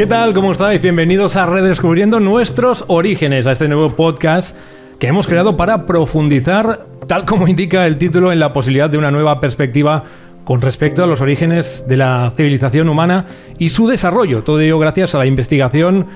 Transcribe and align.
¿Qué 0.00 0.06
tal? 0.06 0.32
¿Cómo 0.32 0.52
estáis? 0.52 0.80
Bienvenidos 0.80 1.36
a 1.36 1.44
Redescubriendo 1.44 2.20
nuestros 2.20 2.86
orígenes, 2.88 3.46
a 3.46 3.52
este 3.52 3.68
nuevo 3.68 3.96
podcast 3.96 4.56
que 4.98 5.08
hemos 5.08 5.26
creado 5.26 5.58
para 5.58 5.84
profundizar, 5.84 6.86
tal 7.06 7.26
como 7.26 7.46
indica 7.46 7.86
el 7.86 7.98
título, 7.98 8.32
en 8.32 8.40
la 8.40 8.54
posibilidad 8.54 8.88
de 8.88 8.96
una 8.96 9.10
nueva 9.10 9.40
perspectiva 9.40 10.04
con 10.44 10.62
respecto 10.62 11.04
a 11.04 11.06
los 11.06 11.20
orígenes 11.20 11.84
de 11.86 11.98
la 11.98 12.32
civilización 12.34 12.88
humana 12.88 13.26
y 13.58 13.68
su 13.68 13.88
desarrollo. 13.88 14.42
Todo 14.42 14.60
ello 14.60 14.78
gracias 14.78 15.14
a 15.14 15.18
la 15.18 15.26
investigación 15.26 16.06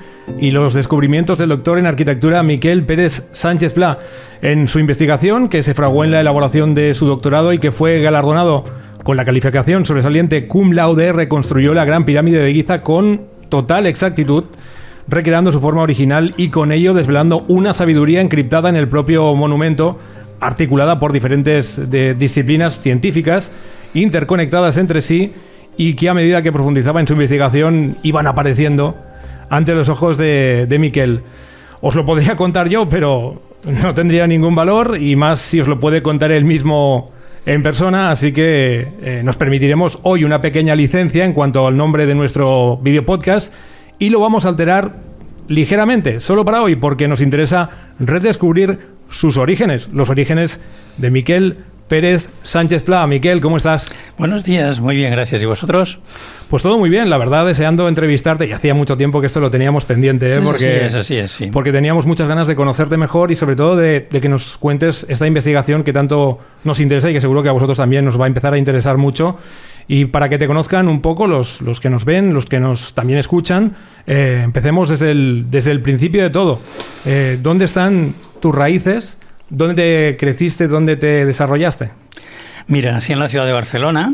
y 0.41 0.51
los 0.51 0.73
descubrimientos 0.73 1.39
del 1.39 1.51
doctor 1.51 1.79
en 1.79 1.85
arquitectura 1.85 2.43
Miquel 2.43 2.85
Pérez 2.85 3.25
Sánchez 3.33 3.75
Pla. 3.75 3.99
En 4.41 4.67
su 4.67 4.79
investigación, 4.79 5.51
que 5.51 5.63
se 5.63 5.75
fraguó 5.75 6.05
en 6.05 6.11
la 6.11 6.23
elaboración 6.23 6.73
de 6.73 6.95
su 6.95 7.05
doctorado 7.05 7.53
y 7.53 7.59
que 7.59 7.71
fue 7.71 8.01
galardonado 8.01 8.65
con 9.03 9.19
la 9.19 9.27
calificación 9.27 9.85
sobresaliente 9.85 10.47
cum 10.47 10.73
laude, 10.73 11.13
reconstruyó 11.13 11.75
la 11.75 11.85
Gran 11.85 12.07
Pirámide 12.07 12.39
de 12.39 12.55
Giza 12.55 12.79
con 12.79 13.34
total 13.49 13.87
exactitud, 13.87 14.45
recreando 15.09 15.53
su 15.53 15.61
forma 15.61 15.83
original 15.83 16.35
y 16.37 16.49
con 16.49 16.73
ello 16.73 16.95
desvelando 16.95 17.45
una 17.49 17.75
sabiduría 17.75 18.21
encriptada 18.21 18.69
en 18.69 18.77
el 18.77 18.89
propio 18.89 19.35
monumento, 19.35 19.99
articulada 20.41 20.99
por 20.99 21.13
diferentes 21.13 21.81
disciplinas 22.19 22.79
científicas, 22.81 23.51
interconectadas 23.95 24.77
entre 24.77 25.03
sí 25.03 25.33
y 25.77 25.95
que 25.95 26.09
a 26.09 26.15
medida 26.15 26.43
que 26.43 26.53
profundizaba 26.53 27.01
en 27.01 27.07
su 27.07 27.15
investigación 27.15 27.97
iban 28.03 28.27
apareciendo 28.27 28.97
ante 29.51 29.75
los 29.75 29.89
ojos 29.89 30.19
de, 30.19 30.67
de 30.69 30.79
Miquel. 30.79 31.23
Os 31.81 31.95
lo 31.95 32.05
podría 32.05 32.37
contar 32.37 32.69
yo, 32.69 32.89
pero 32.89 33.43
no 33.83 33.95
tendría 33.95 34.27
ningún 34.27 34.55
valor 34.55 35.01
y 35.01 35.17
más 35.17 35.41
si 35.41 35.61
os 35.61 35.69
lo 35.69 35.81
puede 35.81 36.03
contar 36.03 36.33
él 36.33 36.45
mismo 36.45 37.14
en 37.47 37.63
persona, 37.63 38.11
así 38.11 38.33
que 38.33 38.89
eh, 39.03 39.23
nos 39.23 39.37
permitiremos 39.37 39.99
hoy 40.03 40.25
una 40.25 40.41
pequeña 40.41 40.75
licencia 40.75 41.25
en 41.25 41.33
cuanto 41.33 41.67
al 41.67 41.77
nombre 41.77 42.07
de 42.07 42.15
nuestro 42.15 42.79
video 42.79 43.05
podcast 43.05 43.53
y 43.99 44.11
lo 44.11 44.21
vamos 44.21 44.47
a 44.47 44.49
alterar 44.49 44.97
ligeramente, 45.49 46.21
solo 46.21 46.45
para 46.45 46.63
hoy, 46.63 46.77
porque 46.77 47.07
nos 47.07 47.21
interesa 47.21 47.71
redescubrir 47.99 48.79
sus 49.11 49.37
orígenes, 49.37 49.89
los 49.93 50.09
orígenes 50.09 50.59
de 50.97 51.11
Miquel 51.11 51.57
Pérez 51.89 52.31
Sánchez 52.43 52.83
Pla. 52.83 53.07
Miquel, 53.07 53.41
¿cómo 53.41 53.59
estás? 53.59 53.93
Buenos 54.17 54.43
días, 54.45 54.81
muy 54.81 54.97
bien, 54.97 55.11
gracias. 55.11 55.43
¿Y 55.43 55.47
vosotros? 55.47 56.01
Pues 56.49 56.63
todo 56.63 56.79
muy 56.79 56.89
bien, 56.89 57.11
la 57.11 57.19
verdad, 57.19 57.45
deseando 57.45 57.89
entrevistarte. 57.89 58.47
Y 58.47 58.53
hacía 58.53 58.75
mucho 58.75 58.97
tiempo 58.97 59.21
que 59.21 59.27
esto 59.27 59.41
lo 59.41 59.51
teníamos 59.51 59.85
pendiente, 59.85 60.33
¿eh? 60.33 60.41
porque, 60.43 60.87
es, 60.87 60.95
así 60.95 61.17
es, 61.17 61.31
sí. 61.31 61.47
porque 61.53 61.73
teníamos 61.73 62.07
muchas 62.07 62.27
ganas 62.27 62.49
de 62.49 62.57
conocerte 62.57 62.97
mejor 62.97 63.31
y 63.33 63.37
sobre 63.37 63.57
todo 63.57 63.77
de, 63.77 64.09
que 64.09 64.29
nos 64.29 64.57
cuentes 64.57 65.05
esta 65.09 65.27
investigación 65.27 65.85
que 65.85 65.93
tanto 65.93 66.39
nos 66.65 66.81
interesa 66.81 67.11
y 67.11 67.13
que 67.13 67.21
seguro 67.21 67.43
que 67.43 67.51
a 67.51 67.53
vosotros 67.53 67.77
también 67.77 68.05
nos 68.05 68.19
va 68.19 68.25
a 68.25 68.29
empezar 68.29 68.55
a 68.55 68.59
interesar 68.59 68.97
mucho. 68.97 69.37
Y 69.87 70.07
para 70.07 70.31
que 70.31 70.39
te 70.39 70.47
conozcan 70.47 70.89
un 70.89 71.03
poco 71.03 71.27
los, 71.27 71.61
los 71.61 71.81
que 71.81 71.91
nos 71.91 72.07
ven, 72.07 72.33
los 72.33 72.47
que 72.47 72.61
nos 72.61 72.95
también 72.95 73.19
escuchan, 73.19 73.77
eh, 74.07 74.41
empecemos 74.43 74.89
desde 74.89 75.11
el, 75.11 75.47
desde 75.51 75.71
el 75.71 75.83
principio 75.83 76.23
de 76.23 76.31
todo. 76.31 76.61
Eh, 77.05 77.39
¿Dónde 77.43 77.67
están 77.67 78.15
tus 78.41 78.55
raíces? 78.55 79.19
¿Dónde 79.55 79.75
te 79.77 80.17
creciste? 80.17 80.67
¿Dónde 80.67 80.97
te 80.97 81.25
desarrollaste? 81.25 81.91
Mira, 82.67 82.91
nací 82.91 83.13
en 83.13 83.21
la 83.21 83.29
ciudad 83.29 83.47
de 83.47 83.53
Barcelona 83.53 84.13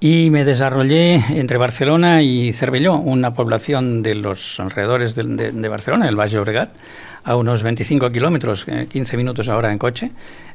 y 0.00 0.30
me 0.30 0.46
desarrollé 0.46 1.22
entre 1.28 1.58
Barcelona 1.58 2.22
y 2.22 2.54
Cervelló, 2.54 2.94
una 2.94 3.34
población 3.34 4.02
de 4.02 4.14
los 4.14 4.58
alrededores 4.58 5.14
de, 5.14 5.68
Barcelona, 5.68 6.08
el 6.08 6.18
Valle 6.18 6.38
Obregat, 6.38 6.74
a 7.22 7.36
unos 7.36 7.62
25 7.64 8.10
kilómetros, 8.10 8.64
15 8.64 9.14
eh, 9.14 9.16
minutos 9.18 9.50
ahora 9.50 9.72
en 9.72 9.78
coche, 9.78 10.10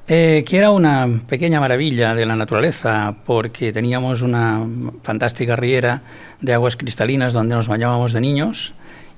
eh, 0.07 0.43
que 0.47 0.57
era 0.57 0.71
una 0.71 1.07
pequeña 1.27 1.59
maravilla 1.59 2.15
de 2.15 2.25
la 2.25 2.35
naturaleza 2.35 3.13
porque 3.27 3.71
teníamos 3.71 4.23
una 4.23 4.65
fantástica 5.03 5.55
riera 5.55 6.01
de 6.41 6.53
aguas 6.55 6.75
cristalinas 6.75 7.33
donde 7.33 7.53
nos 7.53 7.67
bañábamos 7.67 8.13
de 8.13 8.21
niños 8.21 8.73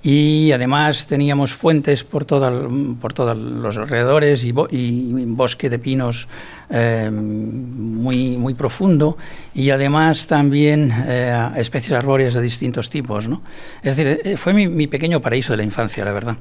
y 0.08 0.52
además 0.52 1.08
teníamos 1.08 1.52
fuentes 1.54 2.04
por, 2.04 2.28
por 2.28 3.14
todos 3.14 3.36
los 3.36 3.76
alrededores 3.76 4.46
y, 4.46 4.52
bosque 4.52 5.68
de 5.68 5.80
pinos 5.80 6.28
eh, 6.70 7.10
muy, 7.12 8.38
muy 8.38 8.54
profundo 8.54 9.18
y 9.56 9.72
además 9.72 10.28
también 10.28 10.94
eh, 11.08 11.50
especies 11.58 11.94
arbóreas 11.94 12.36
de 12.36 12.42
distintos 12.42 12.92
tipos. 12.92 13.28
¿no? 13.28 13.42
Es 13.82 13.98
decir, 13.98 14.22
eh, 14.24 14.38
fue 14.38 14.54
mi, 14.54 14.86
pequeño 14.86 15.20
paraíso 15.22 15.54
de 15.54 15.58
la 15.58 15.64
infancia, 15.64 16.06
la 16.06 16.12
verdad. 16.12 16.38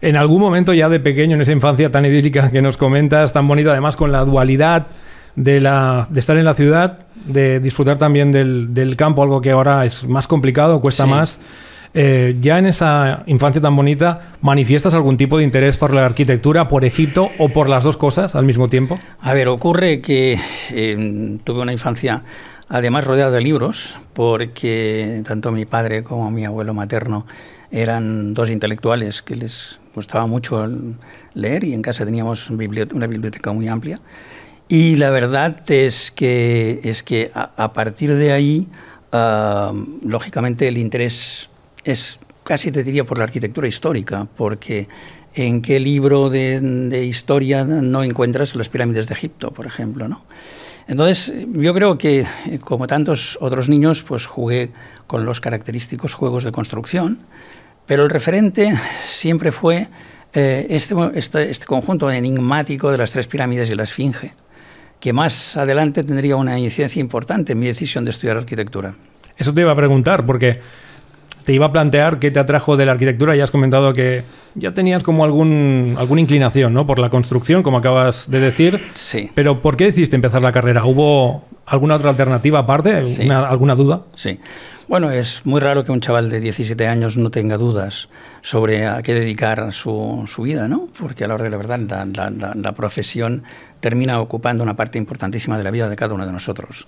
En 0.00 0.16
algún 0.16 0.40
momento 0.40 0.74
ya 0.74 0.88
de 0.88 0.98
pequeño, 0.98 1.36
en 1.36 1.42
esa 1.42 1.52
infancia 1.52 1.88
tan 1.88 2.04
idílica 2.04 2.50
que 2.50 2.62
nos 2.62 2.76
comentas, 2.76 3.32
tan 3.32 3.46
bonita 3.46 3.70
además 3.70 3.94
con 3.94 4.10
la 4.10 4.24
dualidad 4.24 4.88
de, 5.36 5.60
la, 5.60 6.08
de 6.10 6.18
estar 6.18 6.36
en 6.36 6.44
la 6.44 6.54
ciudad, 6.54 7.06
de 7.26 7.60
disfrutar 7.60 7.98
también 7.98 8.32
del, 8.32 8.74
del 8.74 8.96
campo, 8.96 9.22
algo 9.22 9.40
que 9.40 9.52
ahora 9.52 9.86
es 9.86 10.04
más 10.04 10.26
complicado, 10.26 10.80
cuesta 10.80 11.06
más. 11.06 11.38
Eh, 11.94 12.36
ya 12.40 12.58
en 12.58 12.66
esa 12.66 13.22
infancia 13.26 13.60
tan 13.60 13.76
bonita, 13.76 14.32
¿manifiestas 14.40 14.94
algún 14.94 15.16
tipo 15.16 15.36
de 15.38 15.44
interés 15.44 15.76
por 15.76 15.92
la 15.92 16.06
arquitectura, 16.06 16.68
por 16.68 16.84
Egipto 16.84 17.28
o 17.38 17.50
por 17.50 17.68
las 17.68 17.84
dos 17.84 17.96
cosas 17.96 18.34
al 18.34 18.46
mismo 18.46 18.68
tiempo? 18.68 18.98
A 19.20 19.34
ver, 19.34 19.48
ocurre 19.48 20.00
que 20.00 20.38
eh, 20.70 21.38
tuve 21.44 21.60
una 21.60 21.72
infancia 21.72 22.22
además 22.68 23.06
rodeada 23.06 23.30
de 23.30 23.42
libros, 23.42 23.98
porque 24.14 25.22
tanto 25.26 25.52
mi 25.52 25.66
padre 25.66 26.02
como 26.02 26.30
mi 26.30 26.46
abuelo 26.46 26.72
materno 26.72 27.26
eran 27.70 28.32
dos 28.32 28.48
intelectuales 28.48 29.20
que 29.22 29.34
les 29.34 29.78
gustaba 29.94 30.26
mucho 30.26 30.66
leer 31.34 31.64
y 31.64 31.74
en 31.74 31.82
casa 31.82 32.06
teníamos 32.06 32.48
una 32.48 33.06
biblioteca 33.06 33.52
muy 33.52 33.68
amplia. 33.68 33.98
Y 34.68 34.96
la 34.96 35.10
verdad 35.10 35.70
es 35.70 36.10
que, 36.10 36.80
es 36.82 37.02
que 37.02 37.30
a, 37.34 37.72
partir 37.74 38.14
de 38.14 38.32
ahí, 38.32 38.68
ah, 39.12 39.74
lógicamente, 40.02 40.66
el 40.68 40.78
interés 40.78 41.50
es 41.84 42.18
casi 42.44 42.72
te 42.72 42.82
diría 42.82 43.04
por 43.04 43.18
la 43.18 43.24
arquitectura 43.24 43.68
histórica, 43.68 44.26
porque 44.36 44.88
en 45.34 45.62
qué 45.62 45.80
libro 45.80 46.28
de, 46.28 47.04
historia 47.04 47.64
no 47.64 48.02
encuentras 48.02 48.54
las 48.54 48.68
pirámides 48.68 49.08
de 49.08 49.14
Egipto, 49.14 49.50
por 49.52 49.66
ejemplo, 49.66 50.08
¿no? 50.08 50.24
Entonces, 50.88 51.32
yo 51.52 51.72
creo 51.74 51.96
que, 51.96 52.26
como 52.60 52.86
tantos 52.86 53.38
otros 53.40 53.68
niños, 53.68 54.02
pues 54.02 54.26
jugué 54.26 54.70
con 55.06 55.24
los 55.24 55.40
característicos 55.40 56.14
juegos 56.14 56.42
de 56.42 56.50
construcción, 56.50 57.20
pero 57.86 58.02
el 58.02 58.10
referente 58.10 58.76
siempre 59.00 59.52
fue 59.52 59.88
eh, 60.34 60.66
este, 60.70 60.94
este, 61.14 61.50
este, 61.50 61.66
conjunto 61.66 62.10
enigmático 62.10 62.90
de 62.90 62.98
las 62.98 63.12
tres 63.12 63.28
pirámides 63.28 63.70
y 63.70 63.76
la 63.76 63.84
esfinge, 63.84 64.32
que 64.98 65.12
más 65.12 65.56
adelante 65.56 66.02
tendría 66.02 66.36
una 66.36 66.58
incidencia 66.58 67.00
importante 67.00 67.52
en 67.52 67.60
mi 67.60 67.66
decisión 67.66 68.04
de 68.04 68.10
estudiar 68.10 68.36
arquitectura. 68.36 68.94
Eso 69.36 69.54
te 69.54 69.60
iba 69.60 69.72
a 69.72 69.76
preguntar, 69.76 70.26
porque 70.26 70.60
te 71.44 71.52
iba 71.52 71.66
a 71.66 71.72
plantear 71.72 72.18
qué 72.18 72.30
te 72.30 72.40
atrajo 72.40 72.76
de 72.76 72.86
la 72.86 72.92
arquitectura. 72.92 73.36
Ya 73.36 73.44
has 73.44 73.50
comentado 73.50 73.92
que 73.92 74.24
ya 74.54 74.72
tenías 74.72 75.02
como 75.02 75.24
algún, 75.24 75.96
alguna 75.98 76.20
inclinación 76.20 76.74
¿no? 76.74 76.86
por 76.86 76.98
la 76.98 77.10
construcción, 77.10 77.62
como 77.62 77.78
acabas 77.78 78.30
de 78.30 78.40
decir. 78.40 78.80
Sí. 78.94 79.30
Pero 79.34 79.58
¿por 79.58 79.76
qué 79.76 79.86
decidiste 79.86 80.16
empezar 80.16 80.42
la 80.42 80.52
carrera? 80.52 80.84
¿Hubo 80.84 81.44
alguna 81.66 81.96
otra 81.96 82.10
alternativa 82.10 82.60
aparte? 82.60 83.02
¿Alguna 83.30 83.74
duda? 83.74 84.02
Sí. 84.14 84.38
Bueno, 84.88 85.10
es 85.10 85.46
muy 85.46 85.60
raro 85.60 85.84
que 85.84 85.92
un 85.92 86.00
chaval 86.00 86.28
de 86.28 86.40
17 86.40 86.86
años 86.86 87.16
no 87.16 87.30
tenga 87.30 87.56
dudas 87.56 88.08
sobre 88.42 88.86
a 88.86 89.00
qué 89.02 89.14
dedicar 89.14 89.72
su, 89.72 90.24
su 90.26 90.42
vida, 90.42 90.68
¿no? 90.68 90.88
Porque 91.00 91.24
a 91.24 91.28
la 91.28 91.34
hora 91.34 91.44
de 91.44 91.50
la 91.50 91.56
verdad 91.56 91.80
la, 91.80 92.30
la, 92.30 92.52
la, 92.54 92.72
profesión 92.72 93.42
termina 93.82 94.20
ocupando 94.20 94.62
una 94.62 94.76
parte 94.76 94.96
importantísima 94.96 95.58
de 95.58 95.64
la 95.64 95.72
vida 95.72 95.88
de 95.88 95.96
cada 95.96 96.14
uno 96.14 96.24
de 96.24 96.32
nosotros. 96.32 96.86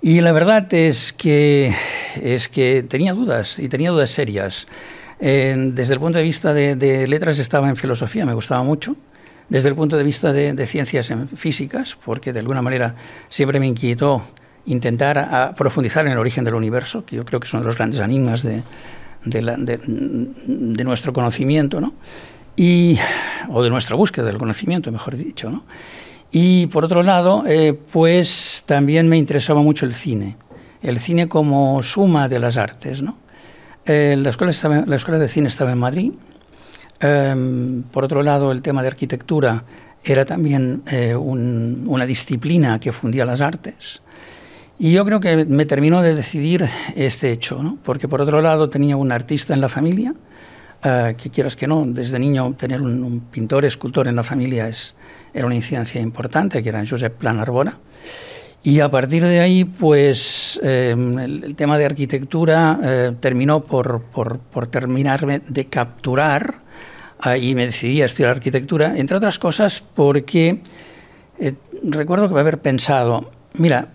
Y 0.00 0.20
la 0.20 0.30
verdad 0.30 0.72
es 0.72 1.12
que, 1.12 1.74
es 2.14 2.48
que 2.48 2.84
tenía 2.88 3.12
dudas, 3.12 3.58
y 3.58 3.68
tenía 3.68 3.90
dudas 3.90 4.10
serias. 4.10 4.68
desde 5.20 5.94
el 5.94 6.00
punto 6.00 6.18
de 6.18 6.24
vista 6.24 6.54
de, 6.54 6.76
de, 6.76 7.08
letras 7.08 7.40
estaba 7.40 7.68
en 7.68 7.76
filosofía, 7.76 8.24
me 8.24 8.34
gustaba 8.34 8.62
mucho. 8.62 8.96
Desde 9.48 9.68
el 9.68 9.74
punto 9.74 9.96
de 9.96 10.04
vista 10.04 10.32
de, 10.32 10.52
de 10.52 10.66
ciencias 10.66 11.10
en 11.10 11.28
físicas, 11.28 11.98
porque 12.04 12.32
de 12.32 12.38
alguna 12.38 12.62
manera 12.62 12.94
siempre 13.28 13.58
me 13.58 13.66
inquietó 13.66 14.22
intentar 14.64 15.18
a 15.18 15.54
profundizar 15.56 16.06
en 16.06 16.12
el 16.12 16.18
origen 16.18 16.44
del 16.44 16.54
universo, 16.54 17.04
que 17.04 17.16
yo 17.16 17.24
creo 17.24 17.40
que 17.40 17.48
son 17.48 17.64
los 17.64 17.76
grandes 17.76 18.00
enigmas 18.00 18.44
de, 18.44 18.62
de, 19.24 20.84
nuestro 20.84 21.12
conocimiento, 21.12 21.80
¿no? 21.80 21.92
Y, 22.56 22.96
o 23.48 23.62
de 23.62 23.70
nuestra 23.70 23.96
búsqueda 23.96 24.26
del 24.26 24.38
conocimiento, 24.38 24.92
mejor 24.92 25.16
dicho. 25.16 25.50
¿no? 25.50 25.64
Y 26.32 26.66
por 26.68 26.86
otro 26.86 27.02
lado, 27.02 27.44
eh, 27.46 27.78
pues 27.92 28.64
también 28.64 29.06
me 29.06 29.18
interesaba 29.18 29.60
mucho 29.60 29.84
el 29.84 29.92
cine, 29.92 30.36
el 30.82 30.98
cine 30.98 31.28
como 31.28 31.82
suma 31.82 32.26
de 32.26 32.38
las 32.38 32.56
artes. 32.56 33.02
¿no? 33.02 33.18
Eh, 33.84 34.16
la, 34.18 34.30
escuela 34.30 34.50
estaba, 34.50 34.84
la 34.86 34.96
escuela 34.96 35.18
de 35.18 35.28
cine 35.28 35.48
estaba 35.48 35.72
en 35.72 35.78
Madrid. 35.78 36.12
Em, 37.00 37.82
por 37.82 38.04
otro 38.04 38.22
lado, 38.22 38.50
el 38.50 38.62
tema 38.62 38.80
de 38.80 38.88
arquitectura 38.88 39.64
era 40.04 40.24
también 40.24 40.82
eh, 40.86 41.14
una 41.14 42.06
disciplina 42.06 42.80
que 42.80 42.92
fundía 42.92 43.26
las 43.26 43.42
artes. 43.42 44.02
Y 44.78 44.92
yo 44.92 45.04
creo 45.04 45.20
que 45.20 45.44
me 45.44 45.66
terminó 45.66 46.00
de 46.00 46.14
decidir 46.14 46.66
este 46.96 47.30
hecho, 47.30 47.62
¿no? 47.62 47.78
porque 47.84 48.08
por 48.08 48.22
otro 48.22 48.40
lado 48.40 48.70
tenía 48.70 48.96
un 48.96 49.12
artista 49.12 49.52
en 49.52 49.60
la 49.60 49.68
familia, 49.68 50.14
uh, 50.84 51.16
que 51.16 51.30
quieras 51.30 51.56
que 51.56 51.66
no, 51.66 51.84
desde 51.86 52.18
niño 52.18 52.54
tener 52.56 52.82
un, 52.82 53.02
un, 53.02 53.20
pintor, 53.20 53.64
escultor 53.64 54.08
en 54.08 54.16
la 54.16 54.22
familia 54.22 54.68
es, 54.68 54.94
era 55.34 55.46
una 55.46 55.54
incidencia 55.54 56.00
importante, 56.00 56.62
que 56.62 56.68
era 56.68 56.84
Josep 56.86 57.16
Plan 57.16 57.38
Arbora. 57.38 57.78
Y 58.64 58.80
a 58.80 58.90
partir 58.90 59.24
de 59.24 59.40
ahí, 59.40 59.64
pues 59.64 60.60
el, 60.62 61.54
tema 61.56 61.78
de 61.78 61.84
arquitectura 61.84 63.16
terminó 63.18 63.64
por, 63.64 64.02
por, 64.02 64.38
por, 64.38 64.68
terminarme 64.68 65.40
de 65.48 65.64
capturar 65.64 66.60
y 67.40 67.56
me 67.56 67.66
decidí 67.66 68.02
a 68.02 68.04
estudiar 68.04 68.30
arquitectura, 68.30 68.96
entre 68.96 69.16
otras 69.16 69.40
cosas 69.40 69.80
porque 69.80 70.60
recuerdo 71.82 72.32
que 72.32 72.38
haber 72.38 72.60
pensado, 72.60 73.32
mira, 73.54 73.88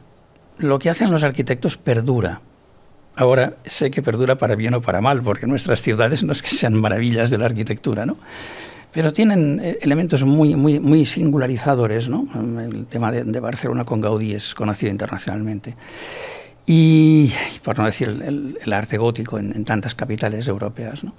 lo 0.57 0.80
que 0.80 0.90
hacen 0.90 1.12
los 1.12 1.24
arquitectos 1.24 1.78
perdura. 1.78 2.42
Ahora 3.18 3.56
sé 3.66 3.90
que 3.90 4.04
perdura 4.04 4.38
para 4.38 4.56
bien 4.56 4.75
o 4.75 4.81
para 4.81 5.02
mal, 5.02 5.24
porque 5.24 5.48
nuestras 5.48 5.81
ciudades 5.81 6.24
no 6.24 6.31
es 6.31 6.44
que 6.44 6.50
sean 6.50 6.75
maravillas 6.75 7.31
de 7.31 7.40
la 7.40 7.46
arquitectura, 7.46 8.06
¿no? 8.06 8.16
Pero 8.92 9.12
tienen 9.12 9.60
eh, 9.60 9.80
elementos 9.81 10.24
muy, 10.24 10.56
muy, 10.56 10.80
muy 10.80 11.04
singularizadores, 11.04 12.10
¿no? 12.10 12.28
El 12.62 12.86
tema 12.86 13.12
de, 13.12 13.40
Barcelona 13.40 13.86
con 13.86 14.02
Gaudí 14.02 14.34
es 14.34 14.54
conocido 14.54 14.92
internacionalmente. 14.92 15.75
Y, 16.68 17.31
por 17.64 17.80
no 17.80 17.86
decir 17.86 18.08
el, 18.08 18.72
arte 18.72 19.00
gótico 19.00 19.40
en, 19.40 19.66
tantas 19.66 19.96
capitales 19.96 20.48
europeas, 20.48 21.04
¿no? 21.04 21.16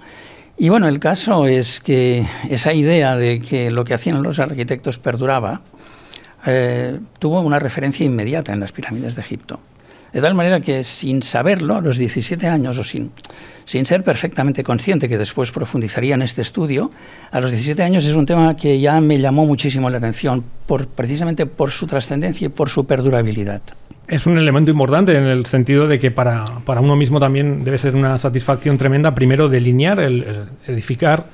Y 0.57 0.69
bueno, 0.69 0.87
el 0.87 0.99
caso 0.99 1.47
es 1.47 1.81
que 1.81 2.25
esa 2.49 2.73
idea 2.73 3.17
de 3.17 3.41
que 3.41 3.71
lo 3.71 3.83
que 3.83 3.93
hacían 3.93 4.23
los 4.23 4.39
arquitectos 4.39 4.99
perduraba, 4.99 5.61
eh, 6.45 6.97
tuvo 7.19 7.41
una 7.41 7.59
referencia 7.59 8.05
inmediata 8.05 8.53
en 8.53 8.61
las 8.61 8.71
pirámides 8.71 9.15
de 9.15 9.21
Egipto. 9.21 9.59
De 10.13 10.21
tal 10.21 10.33
manera 10.33 10.59
que 10.59 10.83
sin 10.83 11.21
saberlo, 11.21 11.75
a 11.75 11.81
los 11.81 11.97
17 11.97 12.47
años 12.47 12.77
o 12.77 12.83
sin, 12.83 13.11
sin 13.65 13.85
ser 13.85 14.03
perfectamente 14.03 14.63
consciente, 14.63 15.07
que 15.07 15.17
después 15.17 15.51
profundizaría 15.51 16.15
en 16.15 16.21
este 16.21 16.41
estudio, 16.41 16.89
a 17.31 17.39
los 17.39 17.51
17 17.51 17.83
años 17.83 18.05
es 18.05 18.15
un 18.15 18.25
tema 18.25 18.55
que 18.55 18.79
ya 18.79 18.99
me 19.01 19.19
llamó 19.19 19.45
muchísimo 19.45 19.89
la 19.89 19.97
atención, 19.97 20.43
por, 20.65 20.87
precisamente 20.87 21.45
por 21.45 21.71
su 21.71 21.85
trascendencia 21.85 22.47
y 22.47 22.49
por 22.49 22.69
su 22.69 22.85
perdurabilidad. 22.85 23.61
Es 24.07 24.25
un 24.25 24.39
elemento 24.39 24.71
importante 24.71 25.15
en 25.15 25.25
el 25.25 25.45
sentido 25.45 25.87
de 25.87 25.99
que 25.99 26.09
para, 26.09 26.43
para 26.65 26.81
uno 26.81 26.95
mismo 26.95 27.19
también 27.19 27.63
debe 27.63 27.77
ser 27.77 27.95
una 27.95 28.17
satisfacción 28.17 28.79
tremenda, 28.79 29.13
primero 29.13 29.49
delinear, 29.49 29.99
el, 29.99 30.25
edificar. 30.65 31.27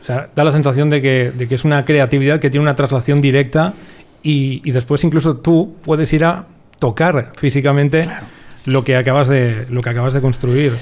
O 0.00 0.04
sea, 0.04 0.28
da 0.34 0.44
la 0.44 0.52
sensación 0.52 0.88
de 0.88 1.02
que, 1.02 1.32
de 1.36 1.48
que 1.48 1.56
es 1.56 1.64
una 1.64 1.84
creatividad 1.84 2.38
que 2.38 2.48
tiene 2.48 2.62
una 2.62 2.76
traslación 2.76 3.20
directa 3.20 3.72
y, 4.22 4.70
después 4.70 5.02
incluso 5.02 5.36
tú 5.36 5.76
puedes 5.82 6.12
ir 6.12 6.24
a 6.24 6.46
tocar 6.82 7.30
físicamente 7.36 8.08
lo, 8.64 8.82
que 8.82 8.96
acabas 8.96 9.28
de, 9.28 9.66
lo 9.70 9.82
que 9.82 9.90
acabas 9.90 10.14
de 10.14 10.20
construir. 10.20 10.72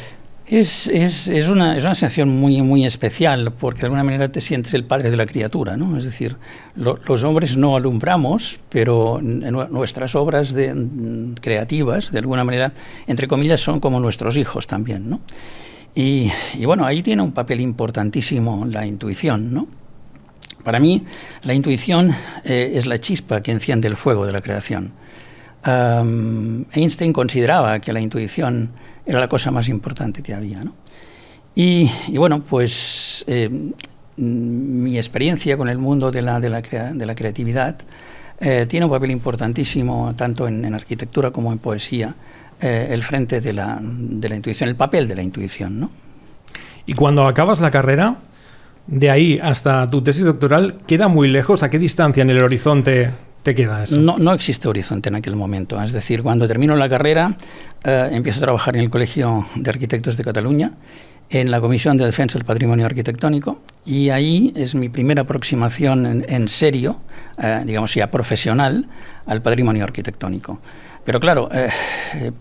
Es, 0.47 0.87
es, 0.87 1.29
es, 1.29 1.47
una, 1.49 1.76
es, 1.76 1.85
una, 1.85 1.94
sensación 1.94 2.31
muy, 2.31 2.62
muy 2.62 2.87
especial 2.87 3.52
porque 3.52 3.81
de 3.82 3.88
alguna 3.88 4.02
manera 4.02 4.32
te 4.32 4.41
sientes 4.41 4.73
el 4.73 4.85
padre 4.85 5.11
de 5.11 5.19
la 5.19 5.26
criatura, 5.26 5.76
¿no? 5.76 5.99
Es 5.99 6.05
decir, 6.05 6.37
los 6.75 7.23
hombres 7.23 7.58
no 7.58 7.76
alumbramos, 7.76 8.61
pero 8.70 9.20
nuestras 9.20 10.14
obras 10.14 10.55
de, 10.55 11.35
creativas, 11.38 12.11
de 12.11 12.19
alguna 12.19 12.44
manera, 12.44 12.73
entre 13.06 13.29
comillas, 13.29 13.61
son 13.61 13.79
como 13.79 14.00
nuestros 14.00 14.38
hijos 14.38 14.67
también, 14.67 15.11
¿no? 15.11 15.20
Y, 15.94 16.32
y 16.55 16.64
bueno, 16.64 16.87
ahí 16.87 17.03
tiene 17.03 17.20
un 17.20 17.32
papel 17.32 17.61
importantísimo 17.61 18.64
la 18.64 18.87
intuición, 18.87 19.53
¿no? 19.53 19.69
Para 20.64 20.79
mí, 20.79 21.05
la 21.43 21.53
intuición 21.53 22.14
eh, 22.43 22.73
es 22.75 22.87
la 22.87 22.99
chispa 22.99 23.43
que 23.43 23.53
enciende 23.53 23.87
el 23.87 23.96
fuego 23.96 24.25
de 24.25 24.32
la 24.32 24.41
creación. 24.41 24.93
Einstein 25.65 27.12
consideraba 27.12 27.81
que 27.81 27.93
la 27.93 28.01
intuición 28.01 28.71
era 29.05 29.21
la 29.21 29.29
cosa 29.29 29.51
más 29.51 29.69
importante 29.69 30.23
que 30.23 30.35
había. 30.35 30.62
Y, 31.55 31.91
bueno, 32.17 32.43
pues 32.43 33.25
eh, 33.27 33.51
mi 34.17 34.97
experiencia 34.97 35.57
con 35.57 35.69
el 35.69 35.79
mundo 35.79 36.11
de 36.11 36.23
la, 36.23 36.41
de 36.41 36.49
la, 36.49 37.15
creatividad 37.15 37.77
eh, 38.41 38.67
tiene 38.69 38.87
un 38.87 38.93
papel 38.93 39.11
importantísimo 39.11 40.15
tanto 40.17 40.49
en, 40.49 40.65
en 40.65 40.75
arquitectura 40.75 41.31
como 41.31 41.53
en 41.53 41.59
poesía, 41.59 42.15
el 42.61 43.03
frente 43.03 43.41
de 43.41 43.55
la, 43.55 43.79
de 43.81 44.29
la 44.29 44.37
intuición, 44.37 44.69
el 44.69 44.77
papel 44.77 45.09
de 45.09 45.17
la 45.17 45.23
intuición. 45.23 45.81
¿no? 45.81 45.91
Y 46.85 46.93
cuando 46.93 47.27
acabas 47.27 47.61
la 47.61 47.71
carrera, 47.71 48.17
de 48.87 49.11
ahí 49.11 49.39
hasta 49.41 49.87
tu 49.87 50.03
tesis 50.03 50.25
doctoral, 50.25 50.79
¿queda 50.87 51.09
muy 51.09 51.29
lejos? 51.29 51.63
¿A 51.63 51.71
qué 51.71 51.79
distancia 51.79 52.23
en 52.23 52.31
el 52.31 52.43
horizonte 52.43 53.11
te? 53.43 53.99
No, 53.99 54.19
no 54.19 54.33
existe 54.33 54.69
horizonte 54.69 55.09
en 55.09 55.15
aquel 55.15 55.37
momento. 55.37 55.81
Es 55.83 55.93
decir, 55.93 56.23
cuando 56.23 56.47
termino 56.47 56.77
la 56.77 56.89
carrera, 56.89 57.37
eh, 57.85 58.09
empiezo 58.13 58.41
a 58.41 58.43
trabajar 58.43 58.77
en 58.77 58.83
el 58.83 58.91
Colegio 58.91 59.47
de 59.57 59.71
Arquitectos 59.71 60.17
de 60.17 60.25
Cataluña, 60.25 60.73
en 61.31 61.51
la 61.51 61.61
Comisión 61.61 61.97
de 61.97 62.05
Defensa 62.05 62.39
del 62.39 62.45
Patrimonio 62.45 62.87
Arquitectónico, 62.87 63.61
y 63.87 64.11
ahí 64.11 64.53
es 64.57 64.75
mi 64.75 64.89
primera 64.89 65.23
aproximación 65.23 66.25
en, 66.27 66.49
serio, 66.49 67.01
eh, 67.39 67.63
digamos 67.65 67.95
ya 67.95 68.11
profesional, 68.11 68.89
al 69.27 69.41
patrimonio 69.41 69.85
arquitectónico. 69.85 70.61
Pero 71.05 71.19
claro, 71.19 71.49
eh, 71.52 71.70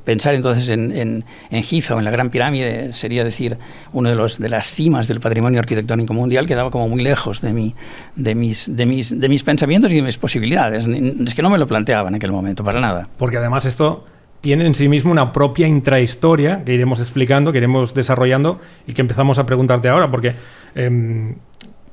pensar 0.03 0.33
entonces 0.35 0.69
en, 0.69 0.91
en, 0.91 1.23
en, 1.49 1.63
Giza 1.63 1.95
o 1.95 1.99
en 1.99 2.05
la 2.05 2.11
Gran 2.11 2.29
Pirámide 2.29 2.91
sería 2.93 3.23
decir 3.23 3.57
uno 3.93 4.09
de, 4.09 4.15
los, 4.15 4.37
de 4.37 4.49
las 4.49 4.71
cimas 4.71 5.07
del 5.07 5.19
patrimonio 5.19 5.59
arquitectónico 5.59 6.13
mundial 6.13 6.45
quedaba 6.45 6.69
como 6.69 6.87
muy 6.87 7.01
lejos 7.01 7.41
de, 7.41 7.53
mi, 7.53 7.73
de, 8.15 8.35
mis, 8.35 8.75
de, 8.75 8.85
mis, 8.85 9.17
de 9.17 9.29
mis 9.29 9.43
pensamientos 9.43 9.91
y 9.93 9.95
de 9.95 10.01
mis 10.01 10.17
posibilidades. 10.17 10.85
Es 10.87 11.33
que 11.33 11.41
no 11.41 11.49
me 11.49 11.57
lo 11.57 11.67
planteaba 11.67 12.09
en 12.09 12.15
aquel 12.15 12.31
momento, 12.31 12.63
para 12.63 12.81
nada. 12.81 13.07
Porque 13.17 13.37
además 13.37 13.65
esto 13.65 14.05
tiene 14.41 14.65
en 14.65 14.75
sí 14.75 14.87
mismo 14.87 15.11
una 15.11 15.33
propia 15.33 15.67
intrahistoria 15.67 16.63
que 16.63 16.73
iremos 16.73 16.99
explicando, 16.99 17.51
que 17.51 17.57
iremos 17.57 17.93
desarrollando 17.93 18.59
y 18.87 18.93
que 18.93 19.01
empezamos 19.01 19.39
a 19.39 19.45
preguntarte 19.45 19.89
ahora, 19.89 20.09
porque 20.09 20.33
em, 20.75 21.35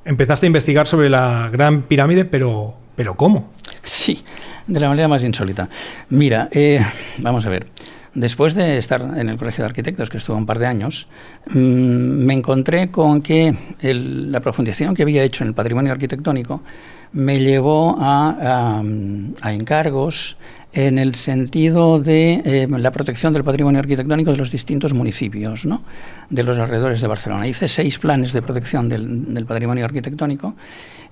empezaste 0.05 0.47
a 0.47 0.49
investigar 0.49 0.87
sobre 0.87 1.11
la 1.11 1.49
Gran 1.53 1.83
Pirámide, 1.83 2.25
pero, 2.25 2.75
pero 2.95 3.17
¿cómo? 3.17 3.51
Sí, 4.07 4.19
de 4.67 4.81
la 4.81 4.89
manera 4.89 5.09
más 5.09 5.23
insólita. 5.23 5.69
Mira, 6.11 6.49
eh, 6.51 6.85
vamos 7.19 7.47
a 7.47 7.51
ver. 7.51 7.69
Después 8.15 8.55
de 8.55 8.79
estar 8.79 9.03
en 9.03 9.29
el 9.29 9.37
Colegio 9.37 9.63
de 9.63 9.69
Arquitectos, 9.69 10.09
que 10.09 10.17
estuvo 10.17 10.37
un 10.37 10.47
par 10.47 10.59
de 10.59 10.67
años, 10.67 11.07
mm, 11.51 11.55
me 11.55 12.33
encontré 12.33 12.91
con 12.91 13.21
que 13.21 13.55
la 13.83 14.41
profundización 14.41 14.95
que 14.95 15.03
había 15.03 15.23
hecho 15.23 15.45
en 15.45 15.49
el 15.49 15.55
patrimonio 15.55 15.93
arquitectónico 15.93 16.63
me 17.13 17.39
llevó 17.39 17.97
a, 18.01 18.83
encargos 19.45 20.37
en 20.73 20.99
el 20.99 21.15
sentido 21.15 21.99
de 21.99 22.43
eh, 22.45 22.69
la 22.69 22.91
protección 22.91 23.33
del 23.33 23.45
patrimonio 23.45 23.81
arquitectónico 23.81 24.33
de 24.33 24.39
los 24.39 24.51
distintos 24.51 24.93
municipios 24.93 25.65
¿no? 25.65 25.83
de 26.29 26.43
los 26.43 26.59
alrededores 26.59 27.01
de 27.01 27.07
Barcelona. 27.07 27.47
Hice 27.47 27.69
seis 27.69 27.99
planes 27.99 28.33
de 28.33 28.43
protección 28.43 28.89
del, 28.89 29.47
patrimonio 29.47 29.85
arquitectónico, 29.85 30.55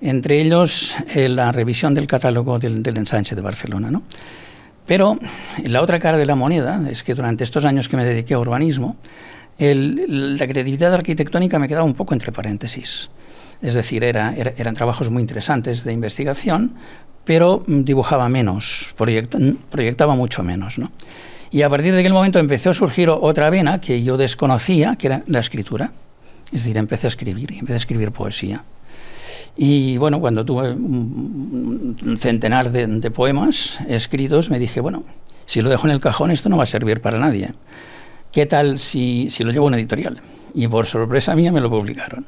entre 0.01 0.41
ellos 0.41 0.95
eh, 1.13 1.29
la 1.29 1.51
revisión 1.51 1.93
del 1.93 2.07
catálogo 2.07 2.59
del, 2.59 2.85
ensanche 2.85 3.35
de 3.35 3.41
Barcelona. 3.41 3.91
¿no? 3.91 4.03
Pero 4.85 5.17
la 5.63 5.81
otra 5.81 5.99
cara 5.99 6.17
de 6.17 6.25
la 6.25 6.35
moneda 6.35 6.81
es 6.89 7.03
que 7.03 7.13
durante 7.13 7.43
estos 7.43 7.65
años 7.65 7.89
que 7.89 7.97
me 7.97 8.05
dediqué 8.05 8.33
a 8.33 8.39
urbanismo, 8.39 8.97
la 9.57 10.47
creatividad 10.47 10.93
arquitectónica 10.93 11.59
me 11.59 11.67
quedaba 11.67 11.85
un 11.85 11.93
poco 11.93 12.13
entre 12.13 12.31
paréntesis. 12.31 13.09
Es 13.61 13.73
decir, 13.73 14.03
era, 14.03 14.33
eran 14.35 14.75
trabajos 14.75 15.09
muy 15.09 15.21
interesantes 15.21 15.83
de 15.83 15.93
investigación, 15.93 16.73
pero 17.23 17.63
dibujaba 17.67 18.29
menos, 18.29 18.93
proyectaba 18.95 20.15
mucho 20.15 20.43
menos. 20.43 20.77
¿no? 20.77 20.91
Y 21.51 21.61
a 21.61 21.69
partir 21.69 21.93
de 21.93 21.99
aquel 21.99 22.13
momento 22.13 22.39
empezó 22.39 22.69
a 22.71 22.73
surgir 22.73 23.09
otra 23.09 23.49
vena 23.49 23.81
que 23.81 24.03
yo 24.03 24.17
desconocía, 24.17 24.95
que 24.97 25.07
era 25.07 25.23
la 25.27 25.39
escritura. 25.39 25.91
Es 26.47 26.63
decir, 26.63 26.77
empecé 26.77 27.07
a 27.07 27.09
escribir, 27.09 27.53
empecé 27.53 27.73
a 27.73 27.77
escribir 27.77 28.11
poesía. 28.11 28.63
Y 29.57 29.97
bueno, 29.97 30.19
cuando 30.19 30.43
tuve 30.43 30.71
un 30.71 32.17
centenar 32.19 32.71
de, 32.71 33.11
poemas 33.11 33.79
escritos, 33.87 34.49
me 34.49 34.59
dije, 34.59 34.81
bueno, 34.81 35.03
si 35.45 35.61
lo 35.61 35.69
dejo 35.69 35.87
en 35.87 35.93
el 35.93 36.01
cajón, 36.01 36.31
esto 36.31 36.49
no 36.49 36.57
va 36.57 36.63
a 36.63 36.67
servir 36.67 37.01
para 37.01 37.19
nadie. 37.19 37.51
¿Qué 38.31 38.45
tal 38.45 38.79
si, 38.79 39.29
si 39.29 39.43
lo 39.43 39.51
llevo 39.51 39.65
a 39.65 39.69
una 39.69 39.77
editorial? 39.77 40.21
Y 40.53 40.67
por 40.67 40.85
sorpresa 40.85 41.35
mía 41.35 41.51
me 41.51 41.61
lo 41.61 41.69
publicaron. 41.69 42.25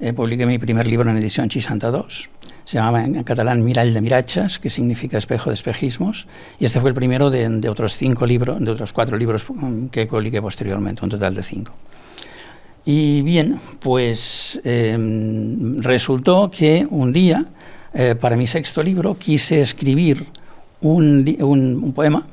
Eh, 0.00 0.12
publiqué 0.12 0.46
mi 0.46 0.58
primer 0.58 0.86
libro 0.86 1.10
en 1.10 1.18
edición 1.18 1.50
62 1.50 2.28
se 2.68 2.76
llamaba 2.76 3.02
en 3.02 3.24
catalán 3.24 3.64
Mirall 3.64 3.94
de 3.94 4.02
Mirachas, 4.02 4.58
que 4.58 4.68
significa 4.68 5.16
espejo 5.16 5.48
de 5.48 5.54
espejismos, 5.54 6.26
y 6.60 6.66
este 6.66 6.82
fue 6.82 6.90
el 6.90 6.94
primero 6.94 7.30
de, 7.30 7.66
otros 7.66 7.94
cinco 7.94 8.26
libros, 8.26 8.62
de 8.62 8.70
otros 8.70 8.92
cuatro 8.92 9.16
libros 9.16 9.46
mm, 9.48 9.86
que 9.86 10.06
publiqué 10.06 10.42
posteriormente, 10.42 11.02
un 11.02 11.08
total 11.08 11.34
de 11.34 11.42
cinco. 11.42 11.72
Y 12.90 13.20
bien, 13.20 13.60
pues 13.80 14.62
em, 14.64 15.82
resultó 15.82 16.50
que 16.50 16.86
un 16.88 17.12
día, 17.12 17.44
eh, 17.92 18.14
para 18.18 18.34
mi 18.34 18.46
sexto 18.46 18.82
libro, 18.82 19.18
quise 19.18 19.60
escribir 19.60 20.24
un, 20.80 21.92
poema 21.94 22.26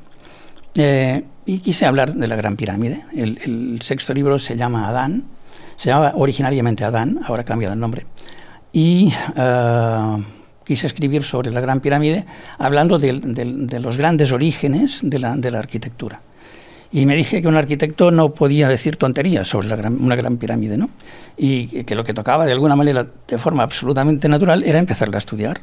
eh, 0.74 1.24
y 1.44 1.58
quise 1.58 1.84
hablar 1.84 2.14
de 2.14 2.26
la 2.26 2.36
Gran 2.36 2.56
Pirámide. 2.56 3.04
El, 3.14 3.78
sexto 3.82 4.14
libro 4.14 4.38
se 4.38 4.56
llama 4.56 4.88
Adán, 4.88 5.24
se 5.76 5.90
llamaba 5.90 6.14
originariamente 6.16 6.84
Adán, 6.84 7.20
ahora 7.26 7.42
ha 7.42 7.44
cambiado 7.44 7.74
el 7.74 7.80
nombre 7.80 8.06
y 8.72 9.12
eh, 9.36 10.24
quise 10.64 10.86
escribir 10.86 11.22
sobre 11.22 11.52
la 11.52 11.60
Gran 11.60 11.80
Pirámide 11.80 12.24
hablando 12.56 12.98
de, 12.98 13.12
los 13.78 13.98
grandes 13.98 14.32
orígenes 14.32 15.02
de 15.02 15.18
la, 15.18 15.58
arquitectura. 15.58 16.22
Y 16.92 17.06
me 17.06 17.16
dije 17.16 17.42
que 17.42 17.48
un 17.48 17.56
arquitecto 17.56 18.10
no 18.10 18.32
podía 18.32 18.68
decir 18.68 18.96
tonterías 18.96 19.48
sobre 19.48 19.68
una 19.88 20.16
gran 20.16 20.36
pirámide, 20.36 20.76
¿no? 20.76 20.90
Y 21.36 21.84
que 21.84 21.94
lo 21.94 22.04
que 22.04 22.14
tocaba 22.14 22.46
de 22.46 22.52
alguna 22.52 22.76
manera, 22.76 23.06
de 23.26 23.38
forma 23.38 23.62
absolutamente 23.62 24.28
natural, 24.28 24.62
era 24.64 24.78
empezarla 24.78 25.16
a 25.16 25.18
estudiar. 25.18 25.60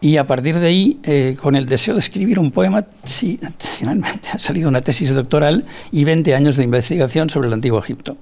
Y 0.00 0.18
a 0.18 0.26
partir 0.26 0.58
de 0.58 0.66
ahí, 0.66 1.00
eh, 1.02 1.34
con 1.40 1.56
el 1.56 1.66
deseo 1.66 1.94
de 1.94 2.00
escribir 2.00 2.38
un 2.38 2.50
poema, 2.50 2.84
sí, 3.04 3.40
finalmente 3.78 4.28
ha 4.34 4.38
salido 4.38 4.68
una 4.68 4.82
tesis 4.82 5.14
doctoral 5.14 5.64
y 5.92 6.04
20 6.04 6.34
años 6.34 6.56
de 6.56 6.64
investigación 6.64 7.30
sobre 7.30 7.48
el 7.48 7.54
Antiguo 7.54 7.78
Egipto. 7.78 8.16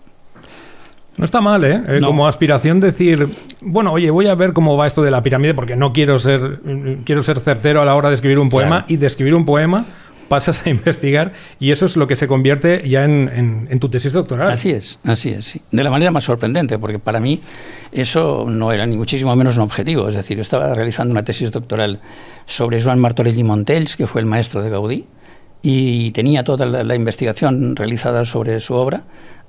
No 1.17 1.25
está 1.25 1.41
mal, 1.41 1.65
¿eh? 1.65 1.83
eh 1.89 2.01
como 2.01 2.27
aspiración 2.27 2.81
decir, 2.81 3.29
bueno, 3.61 3.93
oye, 3.93 4.11
voy 4.11 4.29
a 4.29 4.35
ver 4.35 4.53
cómo 4.53 4.77
va 4.77 4.87
esto 4.87 5.03
de 5.03 5.11
la 5.11 5.23
pirámide 5.23 5.55
porque 5.55 5.77
no 5.77 5.93
quiero 5.93 6.19
ser, 6.19 6.61
quiero 7.05 7.23
ser 7.23 7.41
certero 7.41 7.83
a 7.83 7.85
la 7.85 7.95
hora 7.95 8.09
de 8.09 8.15
escribir 8.15 8.39
un 8.39 8.49
poema 8.49 8.87
y 8.89 8.97
de 8.97 9.09
escribir 9.09 9.35
un 9.35 9.45
poema 9.45 9.85
pasas 10.33 10.67
a 10.67 10.71
investigar 10.79 11.35
y 11.61 11.73
eso 11.73 11.85
es 11.85 11.95
lo 11.95 12.07
que 12.07 12.17
se 12.17 12.27
convierte 12.27 12.83
ya 12.87 13.05
en, 13.05 13.79
tu 13.79 13.91
tesis 13.91 14.15
doctoral. 14.15 14.51
Así 14.51 14.71
es, 14.71 14.99
así 15.05 15.29
es, 15.29 15.45
sí. 15.45 15.61
De 15.71 15.85
la 15.85 15.91
manera 15.91 16.11
más 16.11 16.25
sorprendente, 16.25 16.79
porque 16.79 16.99
para 16.99 17.21
mí 17.21 17.43
eso 17.93 18.47
no 18.49 18.73
era 18.73 18.87
ni 18.87 18.97
muchísimo 18.97 19.37
menos 19.37 19.57
un 19.57 19.65
objetivo. 19.65 20.09
Es 20.09 20.15
decir, 20.15 20.39
yo 20.39 20.41
estaba 20.41 20.73
realizando 20.73 21.13
una 21.13 21.23
tesis 21.23 21.53
doctoral 21.53 22.01
sobre 22.47 22.83
Joan 22.83 22.99
Martorell 22.99 23.45
Montells, 23.45 23.95
que 23.95 24.07
fue 24.07 24.23
el 24.23 24.27
maestro 24.27 24.63
de 24.63 24.71
Gaudí, 24.71 25.05
y 25.61 26.13
tenía 26.13 26.45
toda 26.45 26.65
la, 26.65 26.95
investigación 26.95 27.77
realizada 27.77 28.25
sobre 28.25 28.59
su 28.61 28.73
obra, 28.73 29.03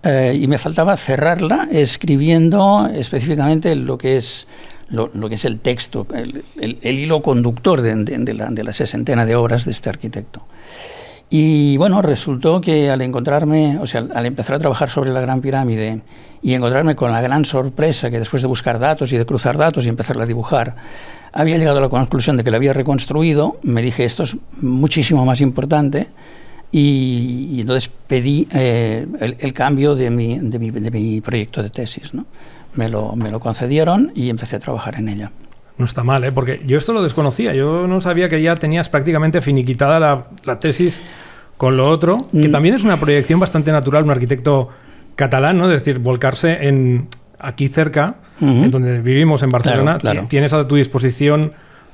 eh, 0.03 0.37
y 0.37 0.47
me 0.47 0.57
faltaba 0.57 0.97
cerrarla 0.97 1.69
escribiendo 1.71 2.89
específicamente 2.93 3.73
lo 3.75 3.97
que 3.97 4.17
es 4.17 4.49
lo, 4.93 5.29
que 5.29 5.35
es 5.35 5.45
el 5.45 5.59
texto, 5.59 6.05
el, 6.13 6.77
hilo 6.83 7.21
conductor 7.21 7.81
de, 7.81 8.33
la, 8.33 8.49
de, 8.51 8.63
la, 8.63 8.71
sesentena 8.71 9.25
de 9.25 9.35
obras 9.35 9.65
de 9.65 9.71
este 9.71 9.89
arquitecto. 9.89 10.43
Y 11.29 11.77
bueno, 11.77 12.01
resultó 12.03 12.61
que 12.61 12.91
al 12.91 13.01
encontrarme, 13.01 13.79
o 13.79 13.87
sea, 13.87 14.05
al 14.13 14.25
empezar 14.27 14.55
a 14.55 14.59
trabajar 14.59 14.89
sobre 14.89 15.11
la 15.11 15.19
Gran 15.19 15.41
Pirámide 15.41 16.01
y 16.43 16.53
encontrarme 16.53 16.95
con 16.95 17.11
la 17.11 17.21
gran 17.21 17.43
sorpresa 17.43 18.11
que 18.11 18.19
después 18.19 18.43
de 18.43 18.47
buscar 18.47 18.77
datos 18.77 19.11
y 19.13 19.17
de 19.17 19.25
cruzar 19.25 19.57
datos 19.57 19.85
y 19.85 19.89
empezarla 19.89 20.23
a 20.23 20.27
dibujar, 20.27 20.75
había 21.31 21.57
llegado 21.57 21.79
a 21.79 21.81
la 21.81 21.89
conclusión 21.89 22.37
de 22.37 22.43
que 22.43 22.51
la 22.51 22.57
había 22.57 22.73
reconstruido, 22.73 23.57
me 23.63 23.81
dije, 23.81 24.05
esto 24.05 24.23
es 24.23 24.37
muchísimo 24.61 25.25
más 25.25 25.41
importante, 25.41 26.07
y, 26.71 27.61
entonces 27.61 27.89
pedí 28.07 28.47
eh, 28.51 29.07
el, 29.19 29.53
cambio 29.53 29.95
de 29.95 30.09
mi, 30.09 30.39
de 30.39 30.59
mi, 30.59 30.71
de 30.71 30.91
mi 30.91 31.21
proyecto 31.21 31.61
de 31.61 31.69
tesis. 31.69 32.11
Me 32.75 32.89
lo, 32.89 33.15
me 33.15 33.29
lo 33.29 33.39
concedieron 33.39 34.11
y 34.15 34.29
empecé 34.29 34.57
a 34.57 34.59
trabajar 34.59 34.95
en 34.95 35.09
ella. 35.09 35.31
No 35.77 35.85
está 35.85 36.03
mal, 36.03 36.23
¿eh? 36.23 36.31
porque 36.31 36.61
yo 36.65 36.77
esto 36.77 36.93
lo 36.93 37.01
desconocía. 37.01 37.53
Yo 37.53 37.87
no 37.87 37.99
sabía 37.99 38.29
que 38.29 38.41
ya 38.41 38.55
tenías 38.55 38.89
prácticamente 38.89 39.41
finiquitada 39.41 39.99
la, 39.99 40.25
la 40.43 40.59
tesis 40.59 41.01
con 41.57 41.77
lo 41.77 41.89
otro, 41.89 42.17
que 42.31 42.49
mm. 42.49 42.51
también 42.51 42.75
es 42.75 42.83
una 42.83 42.97
proyección 42.97 43.39
bastante 43.39 43.71
natural, 43.71 44.03
un 44.03 44.11
arquitecto 44.11 44.69
catalán, 45.15 45.57
¿no? 45.57 45.65
Es 45.65 45.71
decir, 45.71 45.99
volcarse 45.99 46.67
en 46.67 47.07
aquí 47.39 47.67
cerca, 47.67 48.15
en 48.41 48.71
donde 48.71 48.99
vivimos 48.99 49.43
en 49.43 49.49
Barcelona, 49.49 49.97
tienes 50.27 50.53
a 50.53 50.67
tu 50.67 50.75
disposición 50.75 51.51